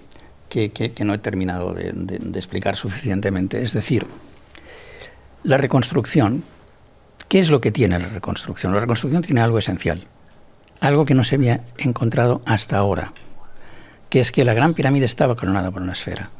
que, 0.48 0.92
no 1.04 1.14
he 1.14 1.18
terminado 1.18 1.72
de, 1.72 1.88
explicar 2.34 2.76
suficientemente. 2.76 3.62
Es 3.62 3.72
decir, 3.72 4.06
la 5.42 5.56
reconstrucción, 5.56 6.44
¿qué 7.28 7.40
es 7.40 7.50
lo 7.50 7.60
que 7.60 7.72
tiene 7.72 7.98
la 7.98 8.08
reconstrucción? 8.08 8.72
La 8.72 8.80
reconstrucción 8.80 9.22
tiene 9.22 9.40
algo 9.40 9.58
esencial, 9.58 10.00
algo 10.80 11.04
que 11.04 11.14
no 11.14 11.24
se 11.24 11.36
había 11.36 11.64
encontrado 11.78 12.42
hasta 12.44 12.76
ahora, 12.76 13.12
que 14.10 14.20
es 14.20 14.30
que 14.30 14.44
la 14.44 14.54
Gran 14.54 14.74
Pirámide 14.74 15.06
estaba 15.06 15.34
coronada 15.34 15.70
por 15.70 15.82
una 15.82 15.92
esfera. 15.92 16.30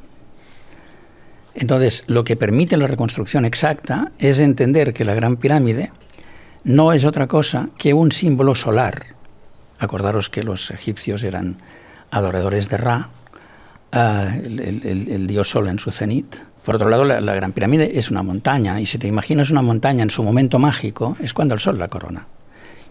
Entonces, 1.55 2.05
lo 2.09 2.25
que 2.25 2.37
permite 2.37 2.77
la 2.77 2.87
reconstrucción 2.87 3.45
exacta 3.45 4.13
es 4.19 4.41
entender 4.41 4.93
que 4.93 5.05
la 5.05 5.15
Gran 5.15 5.37
Pirámide 5.37 5.93
no 6.65 6.93
es 6.93 7.05
otra 7.05 7.27
cosa 7.27 7.69
que 7.79 7.95
un 7.95 8.11
símbolo 8.11 8.55
solar 8.55 9.15
Acordaros 9.79 10.31
que 10.31 10.43
los 10.43 10.71
egipcios 10.71 11.25
eran 11.25 11.59
adoradores 12.11 12.69
de 12.69 12.77
Ra, 12.77 13.11
eh, 13.93 14.43
el, 14.45 15.27
dios 15.27 15.51
Sol 15.51 15.69
en 15.69 15.79
su 15.79 15.91
cenit. 15.91 16.37
Por 16.65 16.77
otro 16.77 16.89
lado, 16.89 17.05
la, 17.05 17.35
Gran 17.35 17.53
Pirámide 17.53 17.99
es 17.99 18.11
una 18.11 18.23
montaña, 18.23 18.81
y 18.81 18.87
si 18.87 18.99
te 18.99 19.07
imaginas 19.07 19.51
una 19.51 19.63
montaña 19.63 20.03
en 20.03 20.11
su 20.11 20.23
momento 20.23 20.59
mágico, 20.59 21.17
es 21.21 21.35
cuando 21.35 21.55
el 21.55 21.61
Sol 21.61 21.79
la 21.79 21.89
corona. 21.89 22.27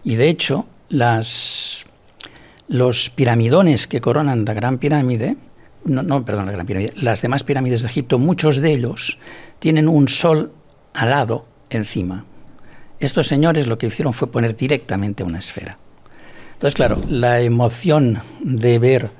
Y 0.04 0.14
de 0.14 0.28
hecho, 0.28 0.66
los 0.88 1.84
piramidones 3.16 3.86
que 3.86 4.00
coronan 4.00 4.44
la 4.44 4.54
Gran 4.54 4.78
Pirámide, 4.78 5.36
no, 5.84 6.02
no, 6.02 6.24
perdón, 6.24 6.46
la 6.46 6.52
Gran 6.52 6.66
Pirámide, 6.66 6.92
las 6.96 7.20
demás 7.20 7.42
pirámides 7.42 7.82
de 7.82 7.88
Egipto, 7.88 8.18
muchos 8.18 8.58
de 8.58 8.72
ellos 8.72 9.18
tienen 9.58 9.88
un 9.88 10.08
Sol 10.08 10.52
alado 10.92 11.46
encima. 11.70 12.24
Estos 13.00 13.26
señores 13.26 13.66
lo 13.66 13.76
que 13.76 13.88
hicieron 13.88 14.12
fue 14.12 14.30
poner 14.30 14.56
directamente 14.56 15.24
una 15.24 15.38
esfera. 15.38 15.78
Entonces, 16.54 16.74
claro, 16.74 16.96
la 17.08 17.40
emoción 17.40 18.20
de 18.40 18.78
ver 18.78 19.10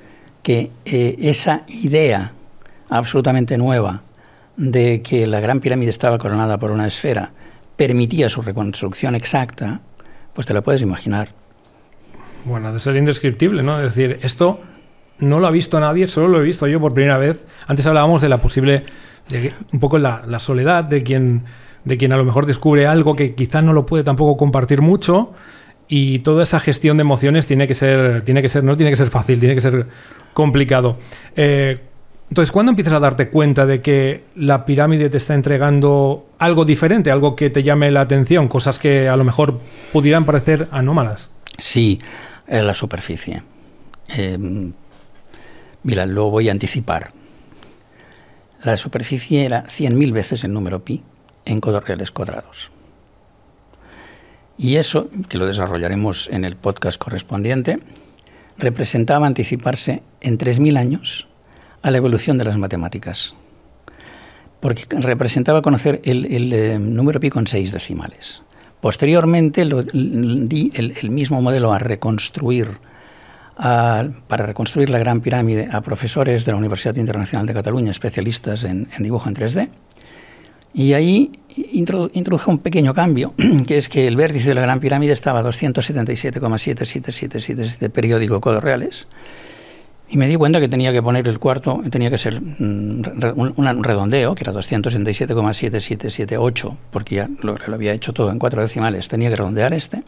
que 0.43 0.71
eh, 0.85 1.17
esa 1.19 1.63
idea 1.69 2.33
absolutamente 2.89 3.59
nueva 3.59 4.03
de 4.57 5.03
que 5.03 5.27
la 5.27 5.41
Gran 5.41 5.61
Pirámide 5.61 5.91
estaba 5.91 6.19
coronada 6.19 6.59
por 6.59 6.71
una 6.71 6.87
esfera 6.87 7.33
permitía 7.77 8.29
su 8.29 8.41
reconstrucción 8.41 9.15
exacta, 9.15 9.81
pues 10.33 10.47
te 10.47 10.55
lo 10.55 10.63
puedes 10.63 10.83
imaginar. 10.83 11.31
Bueno, 12.45 12.73
de 12.73 12.79
ser 12.79 12.95
indescriptible, 12.97 13.63
¿no? 13.63 13.79
Es 13.79 13.95
decir, 13.95 14.21
esto 14.23 14.61
no 15.19 15.41
lo 15.41 15.47
ha 15.47 15.51
visto 15.51 15.81
nadie, 15.81 16.07
solo 16.09 16.29
lo 16.29 16.41
he 16.41 16.45
visto 16.45 16.67
yo 16.67 16.79
por 16.79 16.95
primera 16.95 17.19
vez. 17.19 17.45
Antes 17.67 17.87
hablábamos 17.87 18.23
de 18.23 18.29
la 18.29 18.39
posible, 18.39 18.85
un 19.73 19.81
poco 19.81 19.99
la, 19.99 20.23
la 20.27 20.39
soledad 20.39 20.85
de 20.85 21.03
quien, 21.03 21.45
de 21.85 21.97
quien 21.97 22.13
a 22.13 22.17
lo 22.17 22.25
mejor 22.25 22.47
descubre 22.47 22.87
algo 22.87 23.17
que 23.17 23.35
quizás 23.35 23.65
no 23.65 23.73
lo 23.73 23.87
puede 23.87 24.05
tampoco 24.05 24.37
compartir 24.37 24.83
mucho 24.83 25.33
y 25.97 26.19
toda 26.19 26.43
esa 26.43 26.59
gestión 26.59 26.97
de 26.97 27.03
emociones 27.03 27.47
tiene 27.47 27.69
que 27.69 27.77
ser, 27.77 28.23
tiene 28.23 28.43
que 28.43 28.49
ser, 28.49 28.65
no 28.65 28.77
tiene 28.77 28.91
que 28.91 28.97
ser 28.97 29.11
fácil, 29.11 29.39
tiene 29.39 29.55
que 29.55 29.61
ser 29.61 29.87
complicado. 30.33 30.99
Eh, 31.37 31.79
entonces, 32.31 32.51
¿cuándo 32.51 32.71
empiezas 32.71 32.95
a 32.95 32.99
darte 32.99 33.29
cuenta 33.29 33.65
de 33.65 33.81
que 33.81 34.25
la 34.35 34.67
pirámide 34.67 35.09
te 35.09 35.19
está 35.19 35.35
entregando 35.35 36.27
algo 36.41 36.65
diferente, 36.65 37.13
algo 37.13 37.37
que 37.37 37.49
te 37.49 37.63
llame 37.63 37.93
la 37.93 38.01
atención, 38.01 38.49
cosas 38.49 38.81
que 38.81 39.09
a 39.09 39.17
lo 39.17 39.23
mejor 39.23 39.61
pudieran 39.93 40.25
parecer 40.25 40.67
anómalas? 40.73 41.31
Sí, 41.59 42.01
en 42.49 42.67
la 42.67 42.75
superficie. 42.75 43.45
Em, 44.09 44.73
mira, 45.85 46.07
lo 46.07 46.29
voy 46.29 46.49
a 46.49 46.51
anticipar. 46.51 47.13
La 48.65 48.77
superficie 48.77 49.45
era 49.45 49.63
100.000 49.67 50.13
veces 50.13 50.43
el 50.43 50.53
número 50.53 50.85
pi 50.85 51.05
en 51.45 51.63
reales 51.63 52.11
cuadrados. 52.11 52.73
Y 54.57 54.77
eso, 54.77 55.09
que 55.29 55.39
lo 55.39 55.47
desarrollaremos 55.47 56.29
en 56.31 56.45
el 56.45 56.57
podcast 56.57 56.99
correspondiente, 56.99 57.81
representaba 58.57 59.27
anticiparse 59.27 60.03
en 60.21 60.39
3.000 60.39 60.79
años 60.79 61.29
a 61.83 61.91
la 61.91 61.99
evolución 61.99 62.39
de 62.39 62.45
las 62.45 62.57
matemáticas, 62.57 63.35
porque 64.61 64.85
representaba 64.91 65.61
conocer 65.61 66.01
el, 66.05 66.53
eh, 66.53 66.79
número 66.79 67.21
pi 67.21 67.31
con 67.31 67.47
seis 67.47 67.73
decimales. 67.73 68.43
Posteriormente 68.81 69.65
di 69.65 70.73
el, 70.75 71.11
mismo 71.11 71.43
modelo 71.43 71.73
a 71.73 71.79
reconstruir, 71.79 72.69
para 73.57 74.47
reconstruir 74.47 74.91
la 74.91 74.99
Gran 74.99 75.21
Pirámide 75.21 75.69
a 75.71 75.81
profesores 75.81 76.45
de 76.45 76.53
la 76.53 76.59
Universidad 76.59 76.97
Internacional 76.97 77.47
de 77.47 77.55
Cataluña, 77.55 77.91
especialistas 77.91 78.65
en, 78.65 78.89
en 78.97 79.03
dibujo 79.03 79.29
en 79.29 79.37
3D, 79.37 79.69
y 80.75 80.93
ahí 80.93 81.33
introduje 81.73 82.51
un 82.51 82.59
pequeño 82.59 82.93
cambio, 82.95 83.33
que 83.67 83.77
es 83.77 83.89
que 83.89 84.09
el 84.09 84.17
vértice 84.17 84.49
de 84.49 84.57
la 84.57 84.63
Gran 84.63 84.81
Pirámide 84.81 85.13
estaba 85.13 85.39
a 85.39 85.45
277,77777 85.45 87.91
periódico 87.91 88.41
codos 88.41 88.61
reales. 88.63 89.07
Y 90.11 90.19
me 90.19 90.29
di 90.29 90.37
cuenta 90.37 90.61
que 90.61 90.69
tenía 90.69 90.93
que 90.93 91.03
poner 91.03 91.27
el 91.29 91.39
cuarto, 91.39 91.81
tenía 91.91 92.11
que 92.11 92.19
ser 92.19 92.39
mm, 92.41 93.03
un 93.47 93.85
redondeo, 93.85 94.35
que 94.35 94.45
era 94.45 94.53
277,7778, 94.53 96.77
porque 96.91 97.15
ya 97.15 97.31
lo, 97.41 97.57
lo 97.57 97.75
había 97.75 97.93
hecho 97.93 98.13
todo 98.13 98.31
en 98.31 98.39
cuatro 98.39 98.61
decimales, 98.61 99.09
tenía 99.09 99.31
que 99.31 99.37
redondear 99.37 99.73
este. 99.73 100.03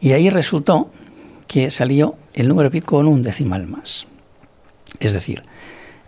Y 0.00 0.12
ahí 0.12 0.30
resultó 0.30 0.90
que 1.46 1.70
salió 1.70 2.16
el 2.34 2.48
número 2.48 2.70
pi 2.70 2.80
con 2.80 3.06
un 3.06 3.22
decimal 3.22 3.66
más. 3.66 4.08
Es 5.00 5.12
decir, 5.12 5.42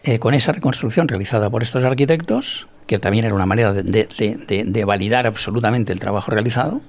eh, 0.03 0.19
con 0.19 0.33
esa 0.33 0.53
reconstrucción 0.53 1.09
realizada 1.09 1.51
por 1.51 1.63
estos 1.63 1.85
arquitectos, 1.85 2.69
que 2.87 2.99
también 2.99 3.27
era 3.27 3.35
una 3.35 3.45
manera 3.45 3.75
de, 3.75 4.85
validar 4.87 5.27
absolutamente 5.27 5.93
el 5.93 6.01
trabajo 6.01 6.31
realizado, 6.31 6.81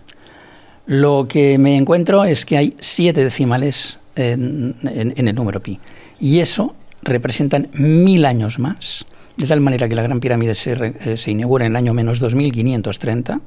lo 0.86 1.28
que 1.28 1.58
me 1.58 1.76
encuentro 1.76 2.24
es 2.24 2.46
que 2.46 2.58
hay 2.58 2.76
siete 2.80 3.24
decimales 3.24 4.00
en, 4.16 4.76
el 4.84 5.36
número 5.36 5.60
pi. 5.60 5.80
Y 6.20 6.40
eso 6.40 6.74
representan 7.04 7.70
mil 7.74 8.24
años 8.24 8.60
más, 8.60 9.06
de 9.36 9.46
tal 9.46 9.60
manera 9.60 9.90
que 9.90 9.96
la 9.96 10.04
Gran 10.04 10.22
Pirámide 10.22 10.56
se, 10.56 10.74
eh, 10.74 11.16
inaugura 11.28 11.66
en 11.66 11.74
el 11.74 11.76
año 11.76 11.94
menos 11.94 12.20
2530 12.22 13.42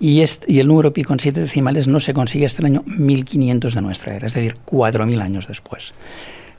y, 0.00 0.24
y 0.46 0.58
el 0.58 0.66
número 0.66 0.92
pi 0.92 1.02
con 1.02 1.20
siete 1.20 1.40
decimales 1.40 1.86
no 1.86 2.00
se 2.00 2.14
consigue 2.14 2.46
hasta 2.46 2.62
el 2.62 2.66
año 2.66 2.82
1500 2.86 3.74
de 3.74 3.82
nuestra 3.82 4.14
era, 4.14 4.26
es 4.26 4.34
decir, 4.34 4.54
cuatro 4.64 5.04
mil 5.04 5.20
años 5.20 5.48
después. 5.48 5.92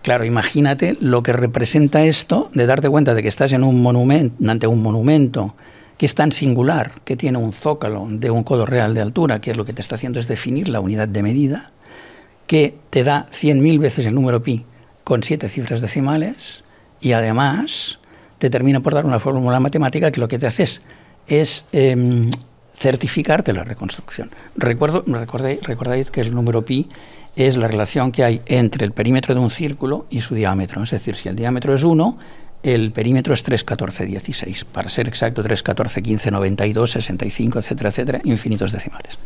Claro, 0.01 0.25
imagínate 0.25 0.97
lo 0.99 1.21
que 1.21 1.31
representa 1.31 2.03
esto 2.03 2.49
de 2.53 2.65
darte 2.65 2.89
cuenta 2.89 3.13
de 3.13 3.21
que 3.21 3.27
estás 3.27 3.53
en 3.53 3.63
un 3.63 3.81
monumento, 3.81 4.49
ante 4.49 4.65
un 4.65 4.81
monumento 4.81 5.55
que 5.97 6.07
es 6.07 6.15
tan 6.15 6.31
singular, 6.31 6.93
que 7.05 7.15
tiene 7.15 7.37
un 7.37 7.53
zócalo 7.53 8.07
de 8.09 8.31
un 8.31 8.43
codo 8.43 8.65
real 8.65 8.95
de 8.95 9.01
altura, 9.01 9.39
que 9.39 9.51
es 9.51 9.57
lo 9.57 9.65
que 9.65 9.73
te 9.73 9.81
está 9.81 9.95
haciendo 9.95 10.19
es 10.19 10.27
definir 10.27 10.69
la 10.69 10.79
unidad 10.79 11.07
de 11.07 11.21
medida, 11.21 11.71
que 12.47 12.75
te 12.89 13.03
da 13.03 13.27
100.000 13.31 13.79
veces 13.79 14.07
el 14.07 14.15
número 14.15 14.41
pi 14.41 14.65
con 15.03 15.21
siete 15.21 15.49
cifras 15.49 15.81
decimales, 15.81 16.63
y 16.99 17.11
además 17.11 17.99
te 18.39 18.49
termina 18.49 18.79
por 18.79 18.95
dar 18.95 19.05
una 19.05 19.19
fórmula 19.19 19.59
matemática 19.59 20.11
que 20.11 20.19
lo 20.19 20.27
que 20.27 20.39
te 20.39 20.47
hace 20.47 20.63
es, 21.27 21.65
em, 21.71 22.31
certificarte 22.73 23.53
la 23.53 23.63
reconstrucción. 23.63 24.31
Recuerdo, 24.55 25.03
recordáis, 25.05 25.61
recordáis 25.61 26.09
que 26.09 26.21
el 26.21 26.33
número 26.33 26.65
pi 26.65 26.89
es 27.35 27.57
la 27.57 27.67
relación 27.67 28.11
que 28.11 28.23
hay 28.23 28.41
entre 28.45 28.85
el 28.85 28.91
perímetro 28.91 29.33
de 29.33 29.41
un 29.41 29.49
círculo 29.49 30.05
y 30.09 30.21
su 30.21 30.35
diámetro. 30.35 30.83
Es 30.83 30.91
decir, 30.91 31.15
si 31.15 31.29
el 31.29 31.35
diámetro 31.35 31.73
es 31.73 31.83
1, 31.83 32.17
el 32.63 32.91
perímetro 32.91 33.33
es 33.33 33.43
3, 33.43 33.63
14, 33.63 34.05
16. 34.05 34.65
Para 34.65 34.89
ser 34.89 35.07
exacto, 35.07 35.41
3, 35.41 35.63
14, 35.63 36.01
15, 36.01 36.31
92, 36.31 36.91
65, 36.91 37.59
etcétera, 37.59 37.89
etcétera, 37.89 38.21
infinitos 38.23 38.71
decimales. 38.71 39.17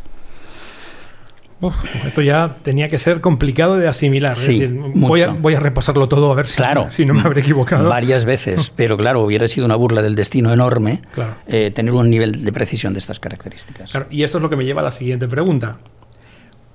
esto 2.06 2.22
ya 2.22 2.54
tenía 2.62 2.86
que 2.86 2.98
ser 2.98 3.20
complicado 3.20 3.76
de 3.76 3.88
asimilar. 3.88 4.36
Sí, 4.36 4.66
voy, 4.94 5.22
a, 5.22 5.28
voy, 5.28 5.54
a, 5.54 5.60
repasarlo 5.60 6.08
todo 6.08 6.30
a 6.30 6.34
ver 6.34 6.46
si, 6.46 6.62
si 6.90 7.04
no 7.04 7.14
me 7.14 7.22
habré 7.22 7.40
equivocado. 7.40 7.88
Varias 7.88 8.24
veces, 8.24 8.70
pero 8.76 8.96
claro, 8.96 9.22
hubiera 9.22 9.48
sido 9.48 9.66
una 9.66 9.76
burla 9.76 10.00
del 10.00 10.14
destino 10.14 10.52
enorme 10.52 11.02
eh, 11.46 11.72
tener 11.74 11.92
un 11.92 12.08
nivel 12.08 12.44
de 12.44 12.52
precisión 12.52 12.92
de 12.92 13.00
estas 13.00 13.20
características. 13.20 13.92
y 14.10 14.22
esto 14.22 14.38
es 14.38 14.42
lo 14.42 14.48
que 14.48 14.56
me 14.56 14.64
lleva 14.64 14.80
a 14.80 14.84
la 14.84 14.92
siguiente 14.92 15.28
pregunta. 15.28 15.78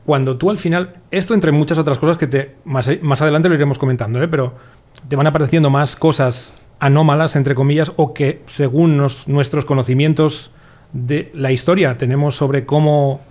Cuando 0.05 0.37
tú 0.37 0.49
al 0.49 0.57
final, 0.57 0.95
esto 1.11 1.33
entre 1.33 1.51
muchas 1.51 1.77
otras 1.77 1.97
cosas 1.97 2.17
que 2.17 2.27
te, 2.27 2.55
más, 2.65 2.89
más 3.01 3.21
adelante 3.21 3.49
lo 3.49 3.55
iremos 3.55 3.77
comentando, 3.77 4.21
¿eh? 4.21 4.27
pero 4.27 4.53
te 5.07 5.15
van 5.15 5.27
apareciendo 5.27 5.69
más 5.69 5.95
cosas 5.95 6.53
anómalas, 6.79 7.35
entre 7.35 7.53
comillas, 7.53 7.91
o 7.95 8.13
que 8.13 8.41
según 8.47 8.97
nuestros 8.97 9.65
conocimientos 9.65 10.51
de 10.93 11.31
la 11.35 11.51
historia 11.51 11.97
tenemos 11.97 12.35
sobre 12.35 12.65
cómo, 12.65 13.21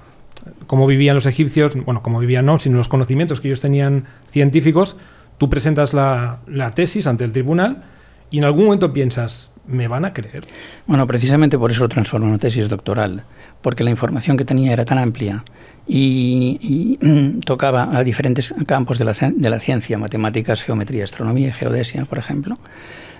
cómo 0.66 0.86
vivían 0.86 1.16
los 1.16 1.26
egipcios, 1.26 1.74
bueno, 1.84 2.02
cómo 2.02 2.20
vivían 2.20 2.46
no, 2.46 2.58
sino 2.58 2.76
los 2.76 2.88
conocimientos 2.88 3.40
que 3.40 3.48
ellos 3.48 3.60
tenían 3.60 4.04
científicos, 4.30 4.96
tú 5.36 5.50
presentas 5.50 5.94
la, 5.94 6.38
la 6.46 6.70
tesis 6.70 7.06
ante 7.06 7.24
el 7.24 7.32
tribunal 7.32 7.82
y 8.30 8.38
en 8.38 8.44
algún 8.44 8.66
momento 8.66 8.92
piensas, 8.92 9.50
¿me 9.66 9.88
van 9.88 10.04
a 10.04 10.12
creer? 10.12 10.46
Bueno, 10.86 11.06
precisamente 11.08 11.58
por 11.58 11.72
eso 11.72 11.82
lo 11.82 11.88
transformo 11.88 12.28
en 12.28 12.38
tesis 12.38 12.68
doctoral, 12.68 13.24
porque 13.62 13.82
la 13.82 13.90
información 13.90 14.36
que 14.36 14.44
tenía 14.44 14.72
era 14.72 14.84
tan 14.84 14.98
amplia 14.98 15.44
y, 15.92 16.98
tocaba 17.44 17.96
a 17.96 18.04
diferentes 18.04 18.54
campos 18.66 18.98
de 18.98 19.04
la, 19.04 19.12
de 19.12 19.50
la, 19.50 19.58
ciencia, 19.58 19.98
matemáticas, 19.98 20.62
geometría, 20.62 21.04
astronomía 21.04 21.48
y 21.48 21.52
geodesia, 21.52 22.04
por 22.04 22.18
ejemplo, 22.18 22.58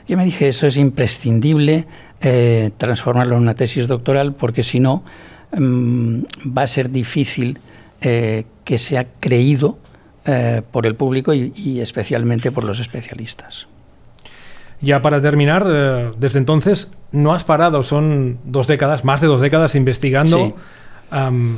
que 0.06 0.16
me 0.16 0.24
dije, 0.24 0.48
eso 0.48 0.66
es 0.66 0.76
imprescindible 0.76 1.86
eh, 2.20 2.70
transformarlo 2.78 3.36
en 3.36 3.42
una 3.42 3.54
tesis 3.54 3.88
doctoral 3.88 4.34
porque 4.34 4.62
si 4.62 4.78
no 4.78 5.02
mm, 5.56 6.20
va 6.56 6.62
a 6.62 6.66
ser 6.66 6.90
difícil 6.90 7.58
eh, 8.00 8.44
que 8.64 8.78
sea 8.78 9.06
creído 9.18 9.78
eh, 10.24 10.62
por 10.70 10.86
el 10.86 10.94
público 10.94 11.34
y, 11.34 11.80
especialmente 11.80 12.52
por 12.52 12.64
los 12.64 12.78
especialistas. 12.78 13.66
Ya 14.80 15.02
para 15.02 15.20
terminar, 15.20 15.66
desde 16.16 16.38
entonces 16.38 16.88
no 17.12 17.34
has 17.34 17.44
parado, 17.44 17.82
son 17.82 18.38
dos 18.44 18.66
décadas, 18.66 19.04
más 19.04 19.20
de 19.20 19.26
dos 19.26 19.42
décadas 19.42 19.74
investigando 19.74 20.56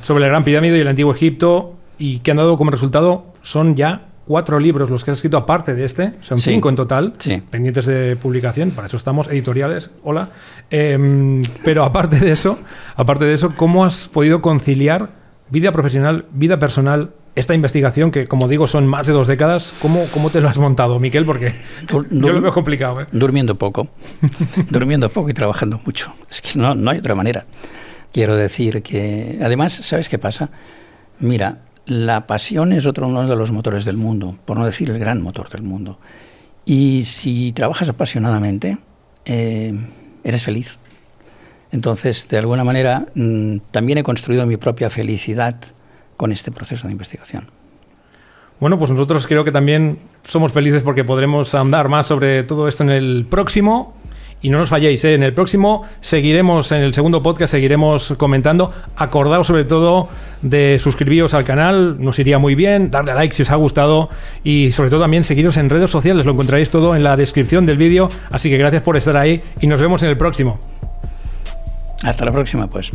sobre 0.02 0.20
la 0.22 0.28
Gran 0.28 0.44
Pirámide 0.44 0.78
y 0.78 0.80
el 0.80 0.88
Antiguo 0.88 1.14
Egipto 1.14 1.74
y 1.98 2.20
que 2.20 2.30
han 2.30 2.38
dado 2.38 2.56
como 2.56 2.70
resultado 2.70 3.26
son 3.42 3.76
ya 3.76 4.06
cuatro 4.26 4.58
libros 4.58 4.90
los 4.90 5.04
que 5.04 5.10
has 5.10 5.18
escrito 5.18 5.36
aparte 5.36 5.74
de 5.74 5.84
este, 5.84 6.12
son 6.20 6.38
cinco 6.38 6.68
en 6.68 6.76
total, 6.76 7.12
pendientes 7.50 7.86
de 7.86 8.16
publicación, 8.16 8.70
para 8.70 8.86
eso 8.86 8.96
estamos, 8.96 9.30
editoriales, 9.30 9.90
hola. 10.04 10.30
Em, 10.70 11.42
pero 11.64 11.84
aparte 11.84 12.18
de 12.18 12.32
eso, 12.32 12.58
aparte 12.96 13.24
de 13.24 13.34
eso, 13.34 13.54
¿cómo 13.56 13.84
has 13.84 14.08
podido 14.08 14.40
conciliar 14.40 15.10
vida 15.50 15.72
profesional, 15.72 16.26
vida 16.32 16.58
personal, 16.58 17.10
esta 17.34 17.54
investigación, 17.54 18.10
que 18.10 18.26
como 18.26 18.46
digo 18.46 18.66
son 18.66 18.86
más 18.86 19.06
de 19.06 19.12
dos 19.12 19.26
décadas, 19.26 19.72
¿cómo, 19.80 20.06
cómo 20.12 20.30
te 20.30 20.40
lo 20.40 20.48
has 20.48 20.58
montado, 20.58 20.98
Miquel? 20.98 21.24
Porque 21.24 21.54
yo 22.10 22.32
lo 22.32 22.40
veo 22.40 22.52
complicado. 22.52 23.00
¿eh? 23.00 23.06
Durmiendo 23.12 23.56
poco, 23.56 23.88
durmiendo 24.70 25.08
poco 25.08 25.30
y 25.30 25.34
trabajando 25.34 25.80
mucho. 25.84 26.12
Es 26.30 26.40
que 26.42 26.58
no, 26.58 26.74
no 26.74 26.90
hay 26.90 26.98
otra 26.98 27.14
manera. 27.14 27.44
Quiero 28.12 28.36
decir 28.36 28.82
que, 28.82 29.38
además, 29.42 29.72
¿sabes 29.72 30.08
qué 30.08 30.18
pasa? 30.18 30.50
Mira, 31.18 31.62
la 31.86 32.26
pasión 32.26 32.72
es 32.72 32.86
otro 32.86 33.08
uno 33.08 33.26
de 33.26 33.36
los 33.36 33.50
motores 33.50 33.84
del 33.84 33.96
mundo, 33.96 34.36
por 34.44 34.58
no 34.58 34.66
decir 34.66 34.90
el 34.90 34.98
gran 34.98 35.22
motor 35.22 35.48
del 35.48 35.62
mundo. 35.62 35.98
Y 36.64 37.04
si 37.06 37.52
trabajas 37.52 37.88
apasionadamente, 37.88 38.78
eh, 39.24 39.74
eres 40.22 40.42
feliz. 40.42 40.78
Entonces, 41.72 42.28
de 42.28 42.38
alguna 42.38 42.64
manera, 42.64 43.06
mm, 43.14 43.56
también 43.70 43.98
he 43.98 44.02
construido 44.02 44.44
mi 44.46 44.58
propia 44.58 44.90
felicidad 44.90 45.56
con 46.18 46.32
este 46.32 46.52
proceso 46.52 46.86
de 46.86 46.92
investigación. 46.92 47.50
Bueno, 48.60 48.78
pues 48.78 48.90
nosotros 48.90 49.26
creo 49.26 49.42
que 49.42 49.50
también 49.50 49.98
somos 50.22 50.52
felices 50.52 50.82
porque 50.82 51.02
podremos 51.02 51.54
andar 51.54 51.88
más 51.88 52.06
sobre 52.06 52.44
todo 52.44 52.68
esto 52.68 52.84
en 52.84 52.90
el 52.90 53.26
próximo 53.28 53.96
y 54.42 54.50
no 54.50 54.58
nos 54.58 54.68
falléis, 54.68 55.04
¿eh? 55.04 55.14
en 55.14 55.22
el 55.22 55.32
próximo 55.32 55.82
seguiremos, 56.00 56.72
en 56.72 56.82
el 56.82 56.92
segundo 56.92 57.22
podcast 57.22 57.52
seguiremos 57.52 58.14
comentando. 58.16 58.72
Acordaos 58.96 59.46
sobre 59.46 59.64
todo 59.64 60.08
de 60.42 60.78
suscribiros 60.80 61.32
al 61.34 61.44
canal, 61.44 61.98
nos 62.00 62.18
iría 62.18 62.38
muy 62.38 62.54
bien, 62.54 62.90
darle 62.90 63.12
a 63.12 63.14
like 63.14 63.34
si 63.34 63.42
os 63.42 63.50
ha 63.50 63.56
gustado 63.56 64.08
y 64.42 64.72
sobre 64.72 64.90
todo 64.90 65.00
también 65.00 65.24
seguiros 65.24 65.56
en 65.56 65.70
redes 65.70 65.90
sociales, 65.90 66.26
lo 66.26 66.32
encontraréis 66.32 66.70
todo 66.70 66.96
en 66.96 67.04
la 67.04 67.16
descripción 67.16 67.66
del 67.66 67.76
vídeo. 67.76 68.08
Así 68.30 68.50
que 68.50 68.58
gracias 68.58 68.82
por 68.82 68.96
estar 68.96 69.16
ahí 69.16 69.40
y 69.60 69.68
nos 69.68 69.80
vemos 69.80 70.02
en 70.02 70.10
el 70.10 70.16
próximo. 70.16 70.58
Hasta 72.02 72.24
la 72.24 72.32
próxima, 72.32 72.68
pues. 72.68 72.90